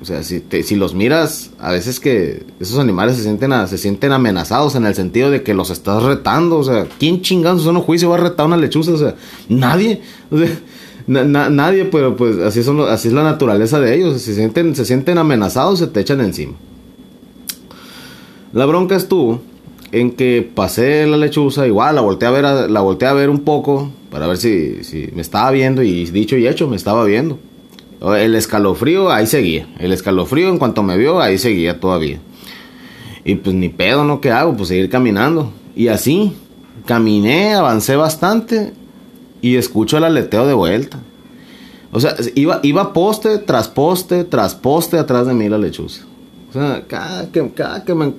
O 0.00 0.04
sea, 0.04 0.22
si, 0.22 0.42
si 0.62 0.76
los 0.76 0.94
miras, 0.94 1.50
a 1.58 1.72
veces 1.72 1.98
que 1.98 2.44
esos 2.60 2.78
animales 2.78 3.16
se 3.16 3.22
sienten, 3.22 3.52
se 3.68 3.78
sienten 3.78 4.12
amenazados 4.12 4.74
en 4.74 4.84
el 4.84 4.94
sentido 4.94 5.30
de 5.30 5.42
que 5.42 5.54
los 5.54 5.70
estás 5.70 6.02
retando. 6.02 6.58
O 6.58 6.64
sea, 6.64 6.86
¿quién 6.98 7.22
chingando 7.22 7.62
su 7.62 7.72
juicio 7.80 8.10
va 8.10 8.16
a 8.16 8.20
retar 8.20 8.46
una 8.46 8.56
lechuza? 8.56 8.92
O 8.92 8.98
sea, 8.98 9.14
nadie. 9.48 10.02
O 10.30 10.38
sea, 10.38 10.48
nadie, 11.06 11.84
pero 11.86 12.16
pues 12.16 12.38
así, 12.38 12.62
son, 12.62 12.80
así 12.80 13.08
es 13.08 13.14
la 13.14 13.22
naturaleza 13.22 13.80
de 13.80 13.94
ellos. 13.94 14.20
Se 14.20 14.34
sienten, 14.34 14.74
se 14.74 14.84
sienten 14.84 15.18
amenazados, 15.18 15.78
se 15.78 15.86
te 15.86 16.00
echan 16.00 16.20
encima. 16.20 16.54
La 18.52 18.66
bronca 18.66 18.96
estuvo 18.96 19.40
en 19.92 20.12
que 20.12 20.48
pasé 20.54 21.06
la 21.06 21.16
lechuza, 21.16 21.66
igual 21.66 21.94
la 21.94 22.00
volteé 22.00 22.28
a 22.28 22.30
ver, 22.30 22.70
la 22.70 22.80
volteé 22.80 23.08
a 23.08 23.12
ver 23.12 23.30
un 23.30 23.40
poco 23.40 23.90
para 24.10 24.26
ver 24.26 24.36
si, 24.36 24.82
si 24.84 25.08
me 25.14 25.22
estaba 25.22 25.50
viendo 25.50 25.82
y 25.82 26.04
dicho 26.06 26.36
y 26.36 26.46
hecho 26.46 26.68
me 26.68 26.76
estaba 26.76 27.04
viendo. 27.04 27.38
El 28.00 28.34
escalofrío 28.34 29.10
ahí 29.10 29.26
seguía. 29.26 29.66
El 29.78 29.92
escalofrío 29.92 30.48
en 30.48 30.58
cuanto 30.58 30.82
me 30.82 30.96
vio 30.96 31.20
ahí 31.20 31.38
seguía 31.38 31.80
todavía. 31.80 32.18
Y 33.24 33.36
pues 33.36 33.54
ni 33.56 33.68
pedo, 33.68 34.04
¿no? 34.04 34.20
¿Qué 34.20 34.30
hago? 34.30 34.56
Pues 34.56 34.68
seguir 34.68 34.90
caminando. 34.90 35.52
Y 35.74 35.88
así, 35.88 36.34
caminé, 36.86 37.54
avancé 37.54 37.96
bastante 37.96 38.72
y 39.40 39.56
escucho 39.56 39.98
el 39.98 40.04
aleteo 40.04 40.46
de 40.46 40.54
vuelta. 40.54 40.98
O 41.92 42.00
sea, 42.00 42.14
iba, 42.34 42.60
iba 42.62 42.92
poste 42.92 43.38
tras 43.38 43.68
poste 43.68 44.24
tras 44.24 44.54
poste 44.54 44.98
atrás 44.98 45.26
de 45.26 45.34
mí 45.34 45.48
la 45.48 45.58
lechuza. 45.58 46.02
O 46.50 46.52
sea, 46.52 46.84
cada 46.86 47.30
que, 47.30 47.50
cada 47.50 47.84
que, 47.84 48.12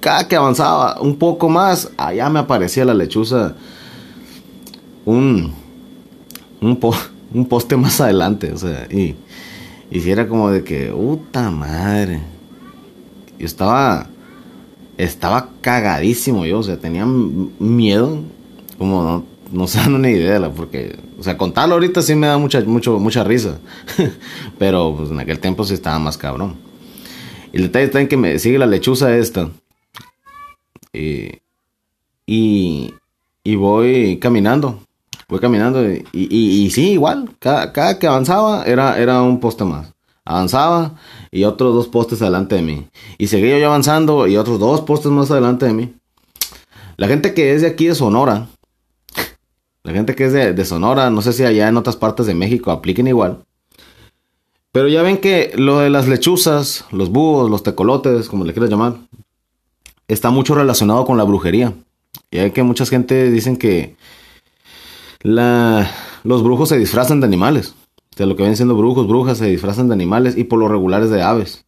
cada 0.00 0.26
que 0.26 0.36
avanzaba 0.36 1.00
un 1.00 1.16
poco 1.16 1.48
más, 1.48 1.90
allá 1.96 2.28
me 2.30 2.38
aparecía 2.40 2.84
la 2.84 2.94
lechuza 2.94 3.54
un, 5.04 5.52
un, 6.60 6.78
un 7.32 7.46
poste 7.46 7.76
más 7.76 8.00
adelante. 8.00 8.52
O 8.52 8.58
sea, 8.58 8.86
y, 8.90 9.16
si 9.90 10.10
era 10.10 10.28
como 10.28 10.50
de 10.50 10.64
que, 10.64 10.88
puta 10.88 11.50
madre. 11.50 12.20
Yo 13.38 13.46
estaba, 13.46 14.08
estaba 14.96 15.50
cagadísimo 15.60 16.44
yo, 16.44 16.58
o 16.58 16.62
sea, 16.62 16.78
tenía 16.78 17.06
miedo, 17.06 18.20
como 18.78 19.02
no, 19.02 19.24
no 19.52 19.66
se 19.68 19.78
dan 19.80 19.94
una 19.94 20.10
idea, 20.10 20.50
porque, 20.50 20.96
o 21.18 21.22
sea, 21.22 21.36
contarlo 21.36 21.74
ahorita 21.74 22.02
sí 22.02 22.14
me 22.14 22.26
da 22.26 22.36
mucha, 22.36 22.60
mucho, 22.62 22.98
mucha 22.98 23.22
risa, 23.22 23.58
pero 24.58 24.94
pues 24.96 25.10
en 25.10 25.20
aquel 25.20 25.38
tiempo 25.38 25.64
sí 25.64 25.74
estaba 25.74 25.98
más 25.98 26.18
cabrón. 26.18 26.56
Y 27.52 27.58
el 27.58 27.62
detalle 27.64 27.86
está 27.86 28.00
en 28.00 28.08
que 28.08 28.16
me 28.16 28.38
sigue 28.38 28.58
la 28.58 28.66
lechuza 28.66 29.16
esta. 29.16 29.50
Y, 30.92 31.30
y, 32.26 32.92
y 33.44 33.54
voy 33.54 34.18
caminando 34.18 34.80
voy 35.28 35.40
caminando 35.40 35.84
y, 36.12 36.70
sí, 36.70 36.92
igual, 36.92 37.30
cada, 37.38 37.98
que 37.98 38.06
avanzaba 38.06 38.64
era, 38.64 39.22
un 39.22 39.40
poste 39.40 39.64
más. 39.64 39.92
Avanzaba 40.24 40.94
y 41.30 41.44
otros 41.44 41.74
dos 41.74 41.88
postes 41.88 42.20
adelante 42.22 42.56
de 42.56 42.62
mí. 42.62 42.86
Y 43.18 43.28
seguía 43.28 43.58
yo 43.58 43.66
avanzando 43.66 44.26
y 44.26 44.36
otros 44.36 44.58
dos 44.58 44.82
postes 44.82 45.10
más 45.10 45.30
adelante 45.30 45.66
de 45.66 45.72
mí. 45.72 45.94
La 46.96 47.08
gente 47.08 47.34
que 47.34 47.54
es 47.54 47.62
de 47.62 47.68
aquí 47.68 47.86
de 47.86 47.94
Sonora, 47.94 48.48
la 49.84 49.92
gente 49.92 50.14
que 50.14 50.26
es 50.26 50.32
de, 50.32 50.52
de 50.52 50.64
Sonora, 50.64 51.10
no 51.10 51.22
sé 51.22 51.32
si 51.32 51.44
allá 51.44 51.68
en 51.68 51.76
otras 51.76 51.96
partes 51.96 52.26
de 52.26 52.34
México 52.34 52.70
apliquen 52.70 53.06
igual. 53.06 53.44
Pero 54.72 54.88
ya 54.88 55.02
ven 55.02 55.18
que 55.18 55.52
lo 55.56 55.78
de 55.78 55.90
las 55.90 56.08
lechuzas, 56.08 56.84
los 56.90 57.10
búhos, 57.10 57.50
los 57.50 57.62
tecolotes, 57.62 58.28
como 58.28 58.44
le 58.44 58.52
quieras 58.52 58.70
llamar, 58.70 58.96
está 60.08 60.30
mucho 60.30 60.54
relacionado 60.54 61.04
con 61.04 61.16
la 61.16 61.24
brujería. 61.24 61.74
Y 62.30 62.38
hay 62.38 62.50
que 62.50 62.62
mucha 62.62 62.84
gente 62.84 63.30
dicen 63.30 63.56
que 63.56 63.96
la, 65.20 65.90
los 66.24 66.42
brujos 66.42 66.68
se 66.68 66.78
disfrazan 66.78 67.20
de 67.20 67.26
animales. 67.26 67.74
O 68.12 68.16
sea, 68.16 68.26
lo 68.26 68.36
que 68.36 68.42
ven 68.42 68.56
siendo 68.56 68.76
brujos, 68.76 69.06
brujas, 69.06 69.38
se 69.38 69.46
disfrazan 69.46 69.88
de 69.88 69.94
animales 69.94 70.36
y 70.36 70.44
por 70.44 70.58
lo 70.58 70.68
regulares 70.68 71.10
de 71.10 71.22
aves. 71.22 71.64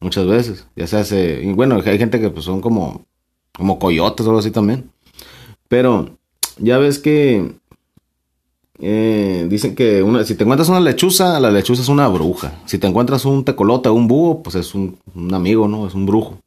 Muchas 0.00 0.26
veces. 0.26 0.66
Ya 0.76 0.86
se 0.86 0.96
hace. 0.96 1.52
Bueno, 1.54 1.80
hay 1.84 1.98
gente 1.98 2.20
que 2.20 2.30
pues, 2.30 2.44
son 2.44 2.60
como, 2.60 3.04
como 3.52 3.78
coyotes 3.78 4.26
o 4.26 4.30
algo 4.30 4.40
así 4.40 4.50
también. 4.50 4.90
Pero 5.68 6.16
ya 6.58 6.78
ves 6.78 6.98
que 6.98 7.54
eh, 8.80 9.46
dicen 9.50 9.74
que 9.74 10.02
una, 10.02 10.24
si 10.24 10.34
te 10.34 10.44
encuentras 10.44 10.70
una 10.70 10.80
lechuza, 10.80 11.38
la 11.38 11.50
lechuza 11.50 11.82
es 11.82 11.88
una 11.88 12.08
bruja. 12.08 12.60
Si 12.64 12.78
te 12.78 12.86
encuentras 12.86 13.24
un 13.26 13.44
tecolote 13.44 13.88
o 13.90 13.94
un 13.94 14.08
búho, 14.08 14.42
pues 14.42 14.56
es 14.56 14.74
un, 14.74 14.98
un 15.14 15.34
amigo, 15.34 15.68
¿no? 15.68 15.86
Es 15.86 15.94
un 15.94 16.06
brujo. 16.06 16.38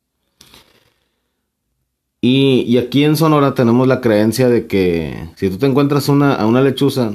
Y, 2.26 2.78
aquí 2.78 3.04
en 3.04 3.18
Sonora 3.18 3.54
tenemos 3.54 3.86
la 3.86 4.00
creencia 4.00 4.48
de 4.48 4.66
que 4.66 5.28
si 5.36 5.50
tú 5.50 5.58
te 5.58 5.66
encuentras 5.66 6.08
una, 6.08 6.36
a 6.36 6.46
una 6.46 6.62
lechuza 6.62 7.12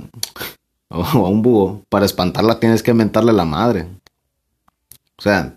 o 0.91 1.03
a 1.03 1.29
un 1.31 1.41
búho, 1.41 1.83
para 1.89 2.05
espantarla 2.05 2.61
tienes 2.61 2.83
que 2.83 2.93
mentarle 2.93 3.33
la 3.33 3.47
madre. 3.47 3.87
O 5.17 5.23
sea, 5.23 5.57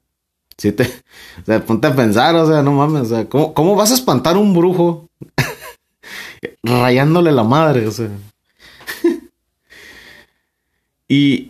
si 0.57 0.71
te, 0.71 0.83
o 0.83 1.45
sea, 1.45 1.65
ponte 1.65 1.87
a 1.87 1.93
pensar, 1.93 2.33
o 2.35 2.47
sea, 2.47 2.63
no 2.63 2.71
mames, 2.71 3.01
o 3.01 3.15
sea, 3.15 3.27
¿cómo, 3.27 3.75
vas 3.75 3.91
a 3.91 3.95
espantar 3.95 4.37
a 4.37 4.39
un 4.39 4.53
brujo 4.53 5.09
rayándole 6.63 7.33
la 7.33 7.43
madre? 7.43 7.87
O 7.87 7.91
sea. 7.91 8.07
y, 11.09 11.49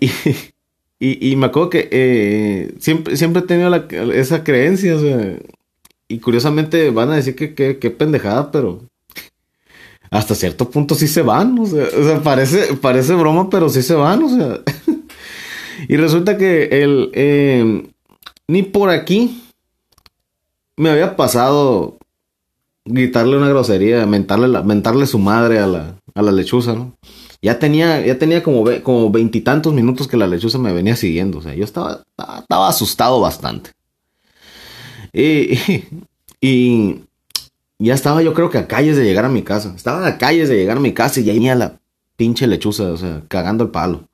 y, 1.00 1.30
y, 1.30 1.36
me 1.36 1.46
acuerdo 1.46 1.70
que 1.70 1.88
eh, 1.92 2.74
siempre, 2.80 3.16
siempre 3.16 3.44
he 3.44 3.46
tenido 3.46 3.76
esa 4.12 4.44
creencia, 4.44 4.96
o 4.96 5.00
sea, 5.00 5.38
y 6.12 6.20
curiosamente 6.20 6.90
van 6.90 7.12
a 7.12 7.16
decir 7.16 7.36
que 7.36 7.54
qué 7.56 7.92
pendejada, 7.92 8.52
pero 8.52 8.82
hasta 10.12 10.36
cierto 10.36 10.70
punto 10.70 10.94
sí 10.94 11.08
se 11.08 11.22
van. 11.22 11.58
O 11.58 11.66
sea, 11.66 12.22
parece, 12.22 13.16
broma, 13.16 13.50
pero 13.50 13.70
sí 13.70 13.82
se 13.82 13.96
van. 13.96 14.22
O 14.24 14.30
sea. 14.30 14.60
y 15.88 15.96
resulta 15.96 16.38
que 16.38 16.66
el. 16.84 17.10
Em, 17.14 17.88
ni 18.48 18.64
por 18.64 18.90
aquí 18.90 19.42
me 20.76 20.90
había 20.90 21.16
pasado 21.16 21.98
gritarle 22.84 23.38
una 23.38 23.48
grosería, 23.48 24.06
mentarle, 24.06 25.08
su 25.08 25.18
madre 25.18 25.60
a 25.60 25.68
la, 25.68 25.96
a 26.14 26.22
lechuza, 26.24 26.74
¿no? 26.74 26.94
Ya 27.42 27.58
tenía, 27.58 28.06
ya 28.06 28.20
tenía 28.20 28.44
como, 28.44 28.66
como 28.84 29.10
veintitantos 29.10 29.74
minutos 29.74 30.08
que 30.08 30.18
la 30.18 30.28
lechuza 30.28 30.58
me 30.58 30.74
venía 30.74 30.98
siguiendo. 30.98 31.38
O 31.38 31.42
sea, 31.42 31.56
yo 31.56 31.64
estaba, 31.64 32.04
estaba 32.18 32.68
asustado 32.68 33.22
bastante. 33.22 33.72
Y, 36.42 36.48
y, 36.48 37.02
ya 37.78 37.94
estaba 37.94 38.22
yo 38.22 38.34
creo 38.34 38.50
que 38.50 38.58
a 38.58 38.68
calles 38.68 38.96
de 38.96 39.04
llegar 39.04 39.26
a 39.26 39.30
mi 39.30 39.42
casa. 39.42 39.74
Estaba 39.76 40.08
a 40.08 40.18
calles 40.18 40.50
de 40.50 40.56
llegar 40.56 40.78
a 40.78 40.80
mi 40.80 40.94
casa 40.94 41.20
y 41.20 41.24
ya 41.24 41.34
venía 41.34 41.56
la 41.56 41.80
pinche 42.16 42.48
lechuza, 42.48 42.92
o 42.92 42.98
sea, 42.98 43.24
cagando 43.28 43.64
el 43.64 43.72
palo. 43.72 44.08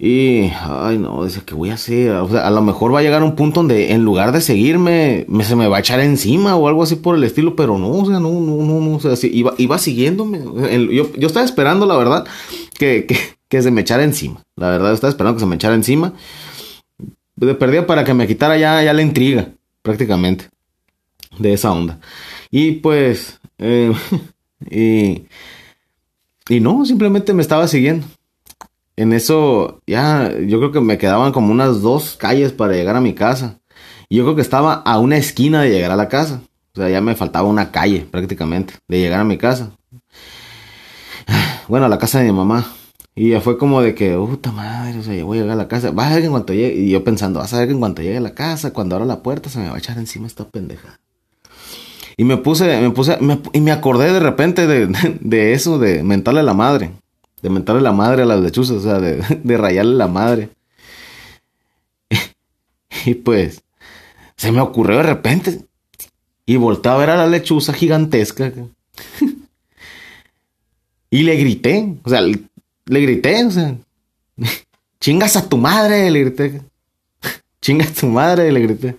Y, 0.00 0.52
ay 0.60 0.96
no, 0.96 1.24
dice, 1.24 1.42
que 1.44 1.54
voy 1.54 1.70
a 1.70 1.74
hacer? 1.74 2.12
O 2.12 2.28
sea, 2.28 2.46
a 2.46 2.50
lo 2.50 2.62
mejor 2.62 2.94
va 2.94 3.00
a 3.00 3.02
llegar 3.02 3.22
un 3.24 3.34
punto 3.34 3.60
donde 3.60 3.92
en 3.92 4.04
lugar 4.04 4.30
de 4.30 4.40
seguirme, 4.40 5.26
me, 5.28 5.42
se 5.42 5.56
me 5.56 5.66
va 5.66 5.78
a 5.78 5.80
echar 5.80 5.98
encima 5.98 6.54
o 6.54 6.68
algo 6.68 6.84
así 6.84 6.94
por 6.94 7.16
el 7.16 7.24
estilo, 7.24 7.56
pero 7.56 7.78
no, 7.78 7.90
o 7.90 8.06
sea, 8.06 8.20
no, 8.20 8.30
no, 8.30 8.64
no, 8.64 8.80
no, 8.80 8.96
o 8.96 9.00
sea, 9.00 9.14
iba, 9.30 9.54
iba 9.58 9.76
siguiéndome. 9.76 10.40
Yo, 10.94 11.12
yo 11.12 11.26
estaba 11.26 11.44
esperando, 11.44 11.84
la 11.84 11.96
verdad, 11.96 12.26
que, 12.78 13.06
que, 13.06 13.18
que 13.48 13.62
se 13.62 13.72
me 13.72 13.80
echara 13.80 14.04
encima. 14.04 14.40
La 14.54 14.70
verdad, 14.70 14.92
estaba 14.92 15.10
esperando 15.10 15.36
que 15.36 15.40
se 15.40 15.46
me 15.46 15.56
echara 15.56 15.74
encima. 15.74 16.12
De 17.34 17.54
perdida 17.54 17.86
para 17.86 18.04
que 18.04 18.14
me 18.14 18.26
quitara 18.28 18.56
ya, 18.56 18.82
ya 18.82 18.92
la 18.92 19.02
intriga, 19.02 19.52
prácticamente 19.88 20.50
de 21.38 21.54
esa 21.54 21.72
onda. 21.72 21.98
Y 22.50 22.72
pues, 22.72 23.40
eh, 23.56 23.92
y, 24.70 25.24
y 26.54 26.60
no, 26.60 26.84
simplemente 26.84 27.32
me 27.32 27.40
estaba 27.40 27.66
siguiendo. 27.68 28.06
En 28.96 29.14
eso, 29.14 29.80
ya, 29.86 30.30
yo 30.46 30.58
creo 30.58 30.72
que 30.72 30.80
me 30.80 30.98
quedaban 30.98 31.32
como 31.32 31.52
unas 31.52 31.80
dos 31.80 32.16
calles 32.16 32.52
para 32.52 32.74
llegar 32.74 32.96
a 32.96 33.00
mi 33.00 33.14
casa. 33.14 33.60
Y 34.10 34.16
yo 34.16 34.24
creo 34.24 34.36
que 34.36 34.42
estaba 34.42 34.74
a 34.74 34.98
una 34.98 35.16
esquina 35.16 35.62
de 35.62 35.70
llegar 35.70 35.92
a 35.92 35.96
la 35.96 36.08
casa. 36.08 36.42
O 36.74 36.80
sea, 36.80 36.90
ya 36.90 37.00
me 37.00 37.14
faltaba 37.14 37.48
una 37.48 37.70
calle 37.70 38.06
prácticamente 38.10 38.74
de 38.88 38.98
llegar 38.98 39.20
a 39.20 39.24
mi 39.24 39.38
casa. 39.38 39.72
Bueno, 41.68 41.84
a 41.84 41.90
la 41.90 41.98
casa 41.98 42.18
de 42.18 42.24
mi 42.24 42.32
mamá. 42.32 42.66
Y 43.18 43.30
ya 43.30 43.40
fue 43.40 43.58
como 43.58 43.82
de 43.82 43.96
que, 43.96 44.14
puta 44.14 44.52
madre, 44.52 44.96
o 44.96 45.02
sea, 45.02 45.12
yo 45.12 45.26
voy 45.26 45.38
a 45.38 45.40
llegar 45.40 45.56
a 45.56 45.62
la 45.62 45.66
casa. 45.66 45.90
Vas 45.90 46.06
a 46.06 46.10
ver 46.10 46.20
que 46.20 46.26
en 46.26 46.30
cuanto 46.30 46.52
llegue, 46.52 46.76
y 46.76 46.90
yo 46.90 47.02
pensando, 47.02 47.40
vas 47.40 47.52
a 47.52 47.58
ver 47.58 47.66
que 47.66 47.72
en 47.72 47.80
cuanto 47.80 48.00
llegue 48.00 48.18
a 48.18 48.20
la 48.20 48.32
casa, 48.32 48.72
cuando 48.72 48.94
abra 48.94 49.06
la 49.06 49.24
puerta, 49.24 49.50
se 49.50 49.58
me 49.58 49.68
va 49.68 49.74
a 49.74 49.78
echar 49.78 49.98
encima 49.98 50.28
esta 50.28 50.48
pendeja. 50.48 51.00
Y 52.16 52.22
me 52.22 52.36
puse, 52.36 52.80
me 52.80 52.90
puse, 52.90 53.18
y 53.52 53.60
me 53.60 53.72
acordé 53.72 54.12
de 54.12 54.20
repente 54.20 54.68
de, 55.20 55.52
eso, 55.52 55.80
de 55.80 56.04
mentarle 56.04 56.40
a 56.40 56.44
la 56.44 56.54
madre. 56.54 56.92
De 57.42 57.50
mentarle 57.50 57.82
la 57.82 57.90
madre 57.90 58.22
a 58.22 58.26
las 58.26 58.40
lechuzas, 58.40 58.76
o 58.76 58.82
sea, 58.82 59.00
de, 59.00 59.16
de 59.42 59.56
rayarle 59.56 59.96
la 59.96 60.06
madre. 60.06 60.50
Y 63.04 63.14
pues, 63.14 63.62
se 64.36 64.52
me 64.52 64.60
ocurrió 64.60 64.98
de 64.98 65.02
repente. 65.02 65.64
Y 66.46 66.54
volteé 66.54 66.92
a 66.92 66.96
ver 66.96 67.10
a 67.10 67.16
la 67.16 67.26
lechuza 67.26 67.72
gigantesca. 67.72 68.52
Y 71.10 71.22
le 71.24 71.36
grité, 71.36 71.96
o 72.04 72.08
sea, 72.08 72.20
le, 72.88 73.00
grité, 73.00 73.44
o 73.44 73.50
sea, 73.50 73.76
chingas 75.00 75.36
a 75.36 75.48
tu 75.48 75.56
madre, 75.56 76.10
le 76.10 76.20
grité. 76.20 76.60
Chingas 77.62 77.90
a 77.90 78.00
tu 78.00 78.06
madre, 78.06 78.50
le 78.50 78.60
grité. 78.60 78.96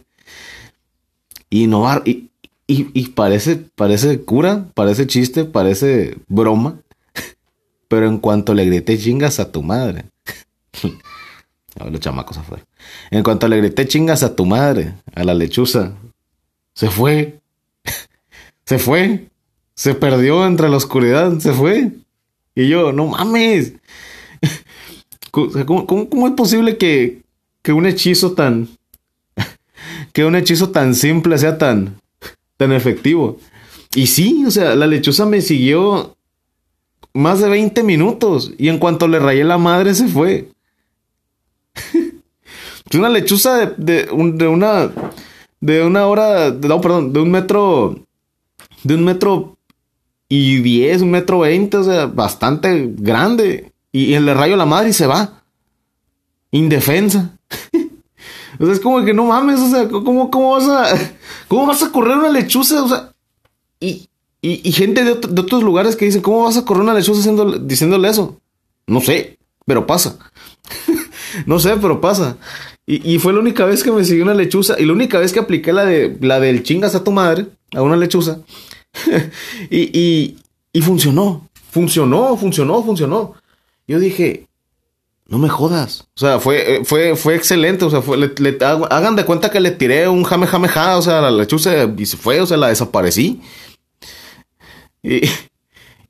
Y 1.49 1.67
no, 1.67 1.85
y, 2.05 2.29
y, 2.67 3.07
parece, 3.09 3.55
parece 3.55 4.21
cura, 4.21 4.67
parece 4.75 5.07
chiste, 5.07 5.45
parece 5.45 6.17
broma. 6.27 6.79
Pero 7.87 8.07
en 8.07 8.19
cuanto 8.19 8.53
le 8.53 8.65
grité 8.65 8.97
chingas 8.97 9.39
a 9.39 9.51
tu 9.51 9.63
madre. 9.63 10.05
a 11.79 11.83
ver 11.83 11.91
los 11.91 11.99
chamacos 11.99 12.37
afuera. 12.37 12.63
En 13.09 13.23
cuanto 13.23 13.47
le 13.47 13.57
grité 13.57 13.87
chingas 13.87 14.21
a 14.21 14.35
tu 14.35 14.45
madre, 14.45 14.93
a 15.15 15.23
la 15.23 15.33
lechuza, 15.33 15.93
se 16.75 16.89
fue. 16.89 17.39
se 18.65 18.77
fue. 18.77 19.27
Se 19.73 19.95
perdió 19.95 20.45
entre 20.45 20.69
la 20.69 20.77
oscuridad, 20.77 21.39
se 21.39 21.53
fue. 21.53 21.91
Y 22.59 22.67
yo, 22.67 22.91
no 22.91 23.07
mames. 23.07 23.71
¿Cómo, 25.31 25.87
cómo 25.87 26.27
es 26.27 26.33
posible 26.33 26.75
que, 26.77 27.21
que 27.61 27.71
un 27.71 27.85
hechizo 27.85 28.33
tan. 28.33 28.67
que 30.13 30.25
un 30.25 30.35
hechizo 30.35 30.69
tan 30.69 30.93
simple 30.93 31.37
sea 31.37 31.57
tan. 31.57 32.01
tan 32.57 32.73
efectivo? 32.73 33.37
Y 33.95 34.07
sí, 34.07 34.43
o 34.45 34.51
sea, 34.51 34.75
la 34.75 34.87
lechuza 34.87 35.25
me 35.25 35.39
siguió 35.39 36.17
más 37.13 37.39
de 37.39 37.47
20 37.47 37.81
minutos. 37.83 38.51
Y 38.57 38.67
en 38.67 38.77
cuanto 38.77 39.07
le 39.07 39.19
rayé 39.19 39.45
la 39.45 39.57
madre, 39.57 39.95
se 39.95 40.09
fue. 40.09 40.49
una 42.93 43.07
lechuza 43.07 43.67
de, 43.77 44.03
de, 44.03 44.47
una. 44.49 44.91
De 45.61 45.81
una 45.81 46.07
hora. 46.07 46.49
No, 46.51 46.81
perdón, 46.81 47.13
de 47.13 47.21
un 47.21 47.31
metro. 47.31 48.05
De 48.83 48.95
un 48.95 49.05
metro 49.05 49.58
y 50.29 50.61
10, 50.61 51.01
un 51.01 51.11
metro 51.11 51.39
20, 51.39 51.77
o 51.77 51.83
sea, 51.83 52.05
bastante 52.05 52.93
grande. 52.97 53.73
Y, 53.91 54.17
le 54.19 54.33
rayo 54.35 54.55
la 54.55 54.67
madre 54.67 54.89
y 54.89 54.93
se 54.93 55.07
va. 55.07 55.41
Indefensa. 56.51 57.31
o 58.59 58.65
sea, 58.65 58.73
es 58.73 58.79
como 58.79 59.03
que 59.03 59.13
no 59.15 59.25
mames, 59.25 59.59
o 59.59 59.69
sea, 59.69 59.89
¿cómo, 59.89 60.29
cómo 60.29 60.51
vas 60.51 60.69
a. 60.69 61.11
¿Cómo 61.47 61.65
vas 61.65 61.81
a 61.81 61.91
correr 61.91 62.17
una 62.17 62.29
lechuza? 62.29 62.83
O 62.83 62.87
sea. 62.87 63.11
Y, 63.79 64.07
y, 64.41 64.71
gente 64.71 65.03
de, 65.03 65.11
otros 65.13 65.63
lugares 65.63 65.95
que 65.95 66.05
dicen, 66.05 66.21
¿cómo 66.21 66.43
vas 66.43 66.57
a 66.57 66.63
correr 66.63 66.83
una 66.83 66.93
lechuza 66.93 67.21
haciendo, 67.21 67.57
diciéndole 67.57 68.09
eso? 68.09 68.39
No 68.85 69.01
sé, 69.01 69.39
pero 69.65 69.87
pasa. 69.87 70.19
no 71.47 71.59
sé, 71.59 71.75
pero 71.81 71.99
pasa. 71.99 72.37
Y, 72.85 73.15
y, 73.15 73.19
fue 73.19 73.33
la 73.33 73.39
única 73.39 73.65
vez 73.65 73.83
que 73.83 73.91
me 73.91 74.05
siguió 74.05 74.23
una 74.23 74.35
lechuza. 74.35 74.79
Y 74.79 74.85
la 74.85 74.93
única 74.93 75.17
vez 75.17 75.33
que 75.33 75.39
apliqué 75.39 75.73
la 75.73 75.85
de 75.85 76.15
la 76.21 76.39
del 76.39 76.61
chingas 76.61 76.93
a 76.93 77.03
tu 77.03 77.11
madre, 77.11 77.47
a 77.73 77.81
una 77.81 77.97
lechuza. 77.97 78.39
y, 79.69 79.99
y, 79.99 80.37
y 80.73 80.81
funcionó. 80.81 81.47
Funcionó, 81.71 82.35
funcionó, 82.35 82.83
funcionó. 82.83 83.33
Yo 83.87 83.99
dije, 83.99 84.47
no 85.29 85.37
me 85.37 85.49
jodas. 85.49 86.07
O 86.15 86.19
sea, 86.19 86.39
fue, 86.39 86.77
eh, 86.77 86.85
fue, 86.85 87.15
fue 87.15 87.35
excelente. 87.35 87.85
O 87.85 87.89
sea, 87.89 88.01
fue, 88.01 88.17
le, 88.17 88.57
hagan 88.89 89.15
de 89.15 89.25
cuenta 89.25 89.51
que 89.51 89.59
le 89.59 89.71
tiré 89.71 90.07
un 90.07 90.23
jame 90.23 90.47
jame 90.47 90.67
ja, 90.67 90.97
o 90.97 91.01
sea, 91.01 91.21
la 91.21 91.31
lechuza 91.31 91.85
y 91.97 92.05
se 92.05 92.17
fue, 92.17 92.41
o 92.41 92.45
sea, 92.45 92.57
la 92.57 92.69
desaparecí. 92.69 93.41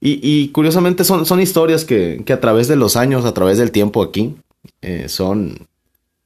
Y, 0.01 0.21
y, 0.23 0.47
curiosamente 0.51 1.03
son, 1.03 1.25
son 1.25 1.41
historias 1.41 1.83
que, 1.83 2.23
que, 2.25 2.31
a 2.31 2.39
través 2.39 2.69
de 2.69 2.77
los 2.77 2.95
años, 2.95 3.25
a 3.25 3.33
través 3.33 3.57
del 3.57 3.71
tiempo 3.71 4.01
aquí, 4.01 4.33
eh, 4.81 5.09
son, 5.09 5.67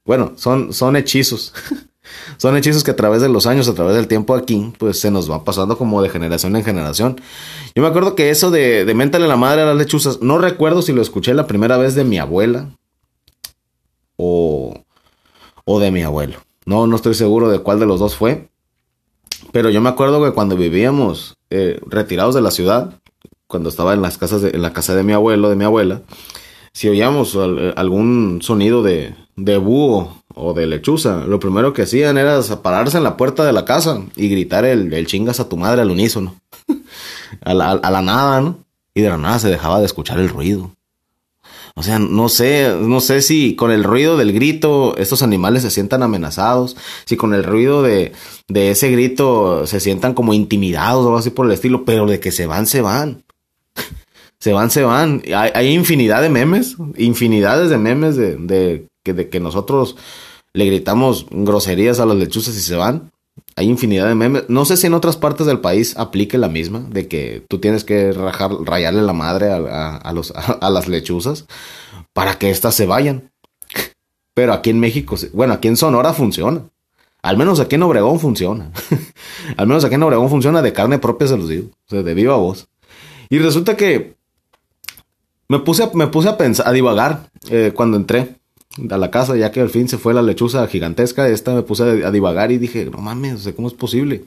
bueno, 0.06 0.34
son, 0.36 0.74
son 0.74 0.96
hechizos. 0.96 1.56
son 2.38 2.58
hechizos 2.58 2.84
que 2.84 2.92
a 2.92 2.96
través 2.96 3.22
de 3.22 3.30
los 3.30 3.46
años, 3.48 3.68
a 3.68 3.74
través 3.74 3.96
del 3.96 4.08
tiempo 4.08 4.36
aquí, 4.36 4.74
pues 4.78 5.00
se 5.00 5.12
nos 5.12 5.28
van 5.28 5.44
pasando 5.44 5.78
como 5.78 6.02
de 6.02 6.10
generación 6.10 6.56
en 6.56 6.64
generación. 6.64 7.22
Yo 7.76 7.82
me 7.82 7.88
acuerdo 7.88 8.16
que 8.16 8.30
eso 8.30 8.52
de, 8.52 8.86
de 8.86 8.94
méntale 8.94 9.28
la 9.28 9.38
madre 9.38 9.62
a 9.62 9.66
las 9.66 9.78
lechuzas, 9.78 10.22
no 10.22 10.38
recuerdo 10.38 10.82
si 10.82 10.94
lo 10.94 11.02
escuché 11.02 11.34
la 11.34 11.48
primera 11.48 11.78
vez 11.78 11.96
de 11.96 12.04
mi 12.04 12.20
abuela 12.20 12.70
o, 14.16 14.84
o 15.66 15.80
de 15.80 15.92
mi 15.92 16.04
abuelo. 16.04 16.40
No, 16.66 16.88
no 16.88 16.96
estoy 16.96 17.14
seguro 17.14 17.50
de 17.50 17.60
cuál 17.60 17.80
de 17.80 17.86
los 17.86 18.00
dos 18.00 18.16
fue. 18.16 18.50
Pero 19.52 19.70
yo 19.70 19.82
me 19.82 19.90
acuerdo 19.90 20.24
que 20.24 20.32
cuando 20.32 20.56
vivíamos 20.56 21.36
eh, 21.50 21.80
retirados 21.86 22.34
de 22.34 22.42
la 22.42 22.52
ciudad, 22.52 23.00
cuando 23.48 23.70
estaba 23.70 23.94
en 23.94 24.02
las 24.02 24.18
casas 24.18 24.42
de, 24.42 24.50
en 24.50 24.62
la 24.62 24.74
casa 24.74 24.96
de 24.96 25.04
mi 25.04 25.14
abuelo, 25.14 25.50
de 25.50 25.56
mi 25.56 25.64
abuela, 25.66 26.02
si 26.74 26.89
oíamos 26.89 27.38
algún 27.75 28.39
sonido 28.42 28.82
de, 28.84 29.15
de 29.36 29.58
búho 29.58 30.24
o 30.34 30.53
de 30.53 30.65
lechuza, 30.65 31.25
lo 31.27 31.39
primero 31.39 31.74
que 31.74 31.84
hacían 31.84 32.18
era 32.18 32.42
pararse 32.62 32.98
en 32.98 33.03
la 33.03 33.15
puerta 33.15 33.46
de 33.46 33.53
la 33.53 33.65
casa 33.65 34.01
y 34.15 34.30
gritar 34.30 34.65
el, 34.65 34.92
el 34.92 35.08
chingas 35.08 35.39
a 35.39 35.48
tu 35.48 35.56
madre 35.58 35.82
al 35.82 35.92
unísono. 35.92 36.36
a, 37.41 37.54
la, 37.54 37.71
a 37.71 37.91
la 37.91 38.02
nada, 38.02 38.41
¿no? 38.41 38.58
Y 38.95 39.02
de 39.02 39.10
la 39.10 39.17
nada 39.17 39.39
se 39.39 39.50
dejaba 39.50 39.80
de 39.80 39.86
escuchar 39.86 40.19
el 40.19 40.30
ruido. 40.30 40.71
O 41.76 41.82
sea, 41.82 41.98
no 41.98 42.30
sé, 42.30 42.71
no 42.82 43.00
sé 43.02 43.24
si 43.24 43.56
con 43.56 43.71
el 43.71 43.84
ruido 43.84 44.15
del 44.15 44.32
grito 44.32 44.95
estos 44.98 45.24
animales 45.24 45.63
se 45.63 45.71
sientan 45.71 46.04
amenazados, 46.04 46.78
si 47.06 47.17
con 47.17 47.34
el 47.34 47.43
ruido 47.43 47.82
de, 47.82 48.12
de 48.48 48.69
ese 48.69 48.91
grito 48.91 49.65
se 49.65 49.80
sientan 49.80 50.13
como 50.13 50.36
intimidados 50.36 51.04
o 51.04 51.08
algo 51.08 51.17
así 51.17 51.32
por 51.32 51.48
el 51.48 51.52
estilo, 51.52 51.84
pero 51.84 52.06
de 52.06 52.19
que 52.19 52.32
se 52.32 52.45
van, 52.45 52.67
se 52.67 52.82
van. 52.82 53.23
Se 54.43 54.51
van, 54.51 54.69
se 54.71 54.84
van. 54.84 55.21
Hay, 55.34 55.51
hay, 55.56 55.73
infinidad 55.73 56.21
de 56.21 56.27
memes, 56.27 56.75
infinidades 56.97 57.69
de 57.69 57.77
memes 57.77 58.17
de, 58.17 58.36
de, 58.36 58.89
que, 59.01 59.13
de 59.13 59.29
que 59.29 59.39
nosotros 59.39 59.95
le 60.51 60.65
gritamos 60.65 61.27
groserías 61.32 62.01
a 62.01 62.06
las 62.06 62.17
lechuzas 62.17 62.53
y 62.58 62.60
se 62.60 62.75
van. 62.75 63.10
Hay 63.56 63.69
infinidad 63.69 64.06
de 64.06 64.15
memes. 64.15 64.43
No 64.49 64.65
sé 64.65 64.75
si 64.75 64.88
en 64.88 64.95
otras 64.95 65.15
partes 65.15 65.47
del 65.47 65.62
país 65.62 65.95
aplique 65.95 66.38
la 66.38 66.49
misma, 66.49 66.82
de 66.89 67.08
que 67.08 67.45
tú 67.47 67.60
tienes 67.60 67.86
que 67.86 68.12
rajar, 68.12 68.51
rayarle 68.65 69.01
la 69.03 69.13
madre 69.13 69.49
a, 69.49 70.12
los, 70.13 70.32
a, 70.36 70.69
las 70.69 70.89
lechuzas 70.89 71.45
para 72.12 72.38
que 72.38 72.49
éstas 72.49 72.75
se 72.75 72.86
vayan. 72.86 73.32
Pero 74.34 74.51
aquí 74.51 74.71
en 74.71 74.82
México, 74.82 75.15
bueno, 75.32 75.53
aquí 75.53 75.69
en 75.69 75.77
Sonora 75.77 76.12
funciona. 76.12 76.63
Al 77.21 77.38
menos 77.38 77.62
aquí 77.62 77.75
en 77.75 77.84
Obregón 77.84 78.19
funciona. 78.19 78.73
Al 79.56 79.67
menos 79.67 79.86
aquí 79.86 79.95
en 79.95 80.03
Obregón 80.03 80.29
funciona 80.29 80.62
de 80.62 80.73
carne 80.73 80.99
propia, 80.99 81.29
se 81.29 81.38
los 81.38 81.47
digo. 81.47 81.69
O 81.88 81.89
sea, 81.89 82.03
de 82.03 82.13
viva 82.13 82.36
voz. 82.36 82.67
Y 83.29 83.39
resulta 83.39 83.77
que 83.77 84.21
me 85.47 85.60
puse 85.60 85.89
me 85.93 86.08
puse 86.08 86.29
a 86.29 86.38
pensar, 86.38 86.67
a 86.67 86.71
divagar 86.71 87.29
eh, 87.49 87.71
cuando 87.75 87.97
entré 87.97 88.36
a 88.89 88.97
la 88.97 89.12
casa, 89.12 89.36
ya 89.36 89.51
que 89.51 89.62
al 89.62 89.69
fin 89.69 89.88
se 89.88 89.97
fue 89.97 90.13
la 90.13 90.21
lechuza 90.21 90.65
gigantesca, 90.67 91.27
esta 91.27 91.53
me 91.53 91.62
puse 91.62 92.03
a, 92.03 92.12
divagar 92.12 92.51
y 92.51 92.58
dije, 92.58 92.86
no 92.86 92.97
mames, 92.97 93.47
¿cómo 93.56 93.67
es 93.67 93.73
posible? 93.73 94.23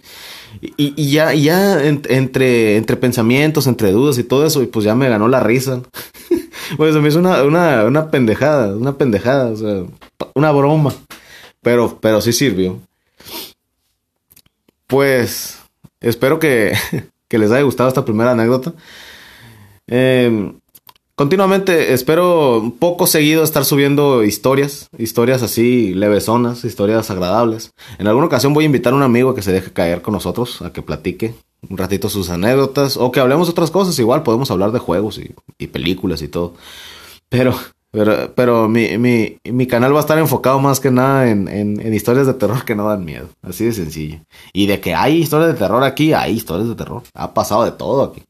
Y, 0.60 0.94
y 0.96 1.10
ya, 1.10 1.34
ya 1.34 1.84
entre, 1.84 2.76
entre 2.76 2.96
pensamientos, 2.96 3.66
entre 3.66 3.90
dudas 3.90 4.18
y 4.18 4.24
todo 4.24 4.46
eso, 4.46 4.62
y 4.62 4.66
pues 4.66 4.84
ya 4.84 4.94
me 4.94 5.08
ganó 5.08 5.26
la 5.26 5.40
risa. 5.40 5.82
pues 6.76 6.94
se 6.94 7.00
me 7.00 7.08
hizo 7.08 7.18
una, 7.18 7.42
una, 7.42 7.84
una 7.84 8.10
pendejada, 8.10 8.76
una 8.76 8.96
pendejada, 8.96 9.50
o 9.50 9.56
sea, 9.56 9.82
una 10.34 10.52
broma. 10.52 10.94
Pero, 11.60 11.98
pero 12.00 12.20
sí 12.20 12.32
sirvió. 12.32 12.78
Pues, 14.86 15.58
espero 16.00 16.38
que, 16.38 16.72
que 17.28 17.38
les 17.38 17.50
haya 17.50 17.62
gustado 17.62 17.88
esta 17.88 18.04
primera 18.04 18.30
anécdota. 18.30 18.74
Eh, 19.88 20.52
Continuamente 21.16 21.94
espero 21.94 22.74
poco 22.78 23.06
seguido 23.06 23.42
estar 23.42 23.64
subiendo 23.64 24.22
historias, 24.22 24.90
historias 24.98 25.42
así 25.42 25.94
levesonas, 25.94 26.62
historias 26.66 27.10
agradables. 27.10 27.72
En 27.98 28.06
alguna 28.06 28.26
ocasión 28.26 28.52
voy 28.52 28.64
a 28.64 28.66
invitar 28.66 28.92
a 28.92 28.96
un 28.96 29.02
amigo 29.02 29.34
que 29.34 29.40
se 29.40 29.50
deje 29.50 29.72
caer 29.72 30.02
con 30.02 30.12
nosotros, 30.12 30.60
a 30.60 30.74
que 30.74 30.82
platique 30.82 31.34
un 31.70 31.78
ratito 31.78 32.10
sus 32.10 32.28
anécdotas 32.28 32.98
o 32.98 33.12
que 33.12 33.20
hablemos 33.20 33.48
otras 33.48 33.70
cosas. 33.70 33.98
Igual 33.98 34.24
podemos 34.24 34.50
hablar 34.50 34.72
de 34.72 34.78
juegos 34.78 35.18
y, 35.18 35.66
películas 35.68 36.20
y 36.20 36.28
todo. 36.28 36.52
Pero, 37.30 37.54
pero, 37.90 38.34
pero 38.34 38.68
mi, 38.68 38.98
mi, 38.98 39.38
mi, 39.42 39.66
canal 39.66 39.94
va 39.94 40.00
a 40.00 40.00
estar 40.00 40.18
enfocado 40.18 40.58
más 40.58 40.80
que 40.80 40.90
nada 40.90 41.30
en, 41.30 41.48
en 41.48 41.94
historias 41.94 42.26
de 42.26 42.34
terror 42.34 42.62
que 42.66 42.74
no 42.74 42.90
dan 42.90 43.06
miedo. 43.06 43.30
Así 43.40 43.64
de 43.64 43.72
sencillo. 43.72 44.20
Y 44.52 44.66
de 44.66 44.80
que 44.80 44.94
hay 44.94 45.16
historias 45.16 45.54
de 45.54 45.58
terror 45.58 45.82
aquí, 45.82 46.12
hay 46.12 46.34
historias 46.34 46.68
de 46.68 46.74
terror. 46.74 47.04
Ha 47.14 47.32
pasado 47.32 47.64
de 47.64 47.72
todo 47.72 48.02
aquí. 48.02 48.22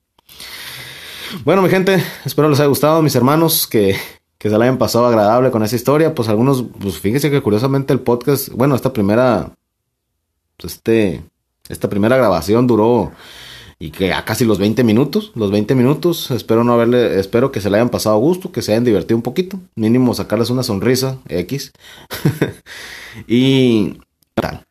Bueno, 1.45 1.63
mi 1.63 1.69
gente, 1.69 2.03
espero 2.25 2.49
les 2.49 2.61
haya 2.61 2.69
gustado, 2.69 3.03
mis 3.03 3.15
hermanos, 3.15 3.67
que, 3.67 3.97
que 4.39 4.49
se 4.49 4.57
la 4.57 4.65
hayan 4.65 4.79
pasado 4.79 5.07
agradable 5.07 5.51
con 5.51 5.63
esa 5.63 5.77
historia. 5.77 6.15
Pues 6.15 6.29
algunos, 6.29 6.65
pues 6.81 6.99
fíjense 6.99 7.31
que 7.31 7.43
curiosamente 7.43 7.93
el 7.93 8.01
podcast, 8.01 8.49
bueno, 8.51 8.75
esta 8.75 8.93
primera, 8.93 9.51
pues 10.57 10.75
este, 10.75 11.25
esta 11.69 11.89
primera 11.89 12.17
grabación 12.17 12.67
duró 12.67 13.13
y 13.79 13.91
que 13.91 14.13
a 14.13 14.25
casi 14.25 14.45
los 14.45 14.59
20 14.59 14.85
minutos, 14.85 15.33
los 15.35 15.51
20 15.51 15.75
minutos, 15.75 16.31
espero 16.31 16.65
no 16.65 16.73
haberle, 16.73 17.19
espero 17.19 17.53
que 17.53 17.61
se 17.61 17.71
le 17.71 17.77
hayan 17.77 17.91
pasado 17.91 18.17
a 18.17 18.19
gusto, 18.19 18.53
que 18.53 18.63
se 18.63 18.73
hayan 18.73 18.85
divertido 18.85 19.17
un 19.17 19.23
poquito, 19.23 19.59
mínimo 19.75 20.15
sacarles 20.15 20.51
una 20.51 20.63
sonrisa 20.63 21.19
X. 21.29 21.73
y 23.27 23.99
tal. 24.35 24.65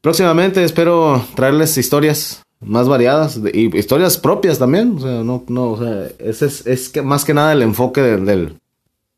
Próximamente 0.00 0.62
espero 0.64 1.24
traerles 1.34 1.78
historias 1.78 2.43
más 2.64 2.88
variadas 2.88 3.40
y 3.52 3.76
historias 3.76 4.18
propias 4.18 4.58
también. 4.58 4.96
O 4.96 5.00
sea, 5.00 5.22
no, 5.22 5.44
no, 5.48 5.72
o 5.72 5.78
sea, 5.78 6.08
ese 6.18 6.46
es, 6.46 6.66
es 6.66 6.88
que 6.88 7.02
más 7.02 7.24
que 7.24 7.34
nada 7.34 7.52
el 7.52 7.62
enfoque 7.62 8.00
del, 8.00 8.58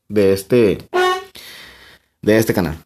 de 0.08 0.32
este, 0.32 0.78
de 2.22 2.38
este 2.38 2.54
canal. 2.54 2.78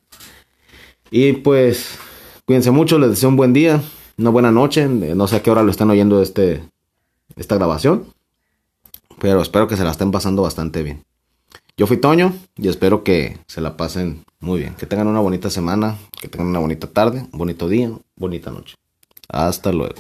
Y 1.11 1.33
pues, 1.33 1.99
cuídense 2.45 2.71
mucho, 2.71 2.99
les 2.99 3.11
deseo 3.11 3.29
un 3.29 3.37
buen 3.37 3.53
día, 3.53 3.83
una 4.19 4.31
buena 4.31 4.53
noche. 4.53 4.87
No 4.87 5.27
sé 5.27 5.37
a 5.37 5.43
qué 5.43 5.51
hora 5.51 5.63
lo 5.63 5.71
están 5.71 5.91
oyendo 5.91 6.23
este, 6.23 6.63
esta 7.37 7.57
grabación, 7.57 8.07
pero 9.19 9.43
espero 9.43 9.67
que 9.67 9.77
se 9.77 9.85
la 9.85 9.91
estén 9.91 10.11
pasando 10.11 10.43
bastante 10.43 10.83
bien. 10.83 11.05
Yo 11.77 11.87
fui 11.87 11.97
Toño 11.97 12.35
y 12.57 12.69
espero 12.69 13.03
que 13.03 13.39
se 13.47 13.63
la 13.63 13.77
pasen 13.79 14.25
muy 14.39 14.61
bien. 14.61 14.75
Que 14.75 14.87
tengan 14.87 15.07
una 15.07 15.21
bonita 15.21 15.49
semana, 15.49 15.97
que 16.21 16.29
tengan 16.29 16.49
una 16.49 16.59
bonita 16.59 16.87
tarde, 16.87 17.27
un 17.33 17.39
bonito 17.39 17.69
día, 17.69 17.91
bonita 18.17 18.51
noche. 18.51 18.75
Hasta 19.29 19.73
luego. 19.73 19.95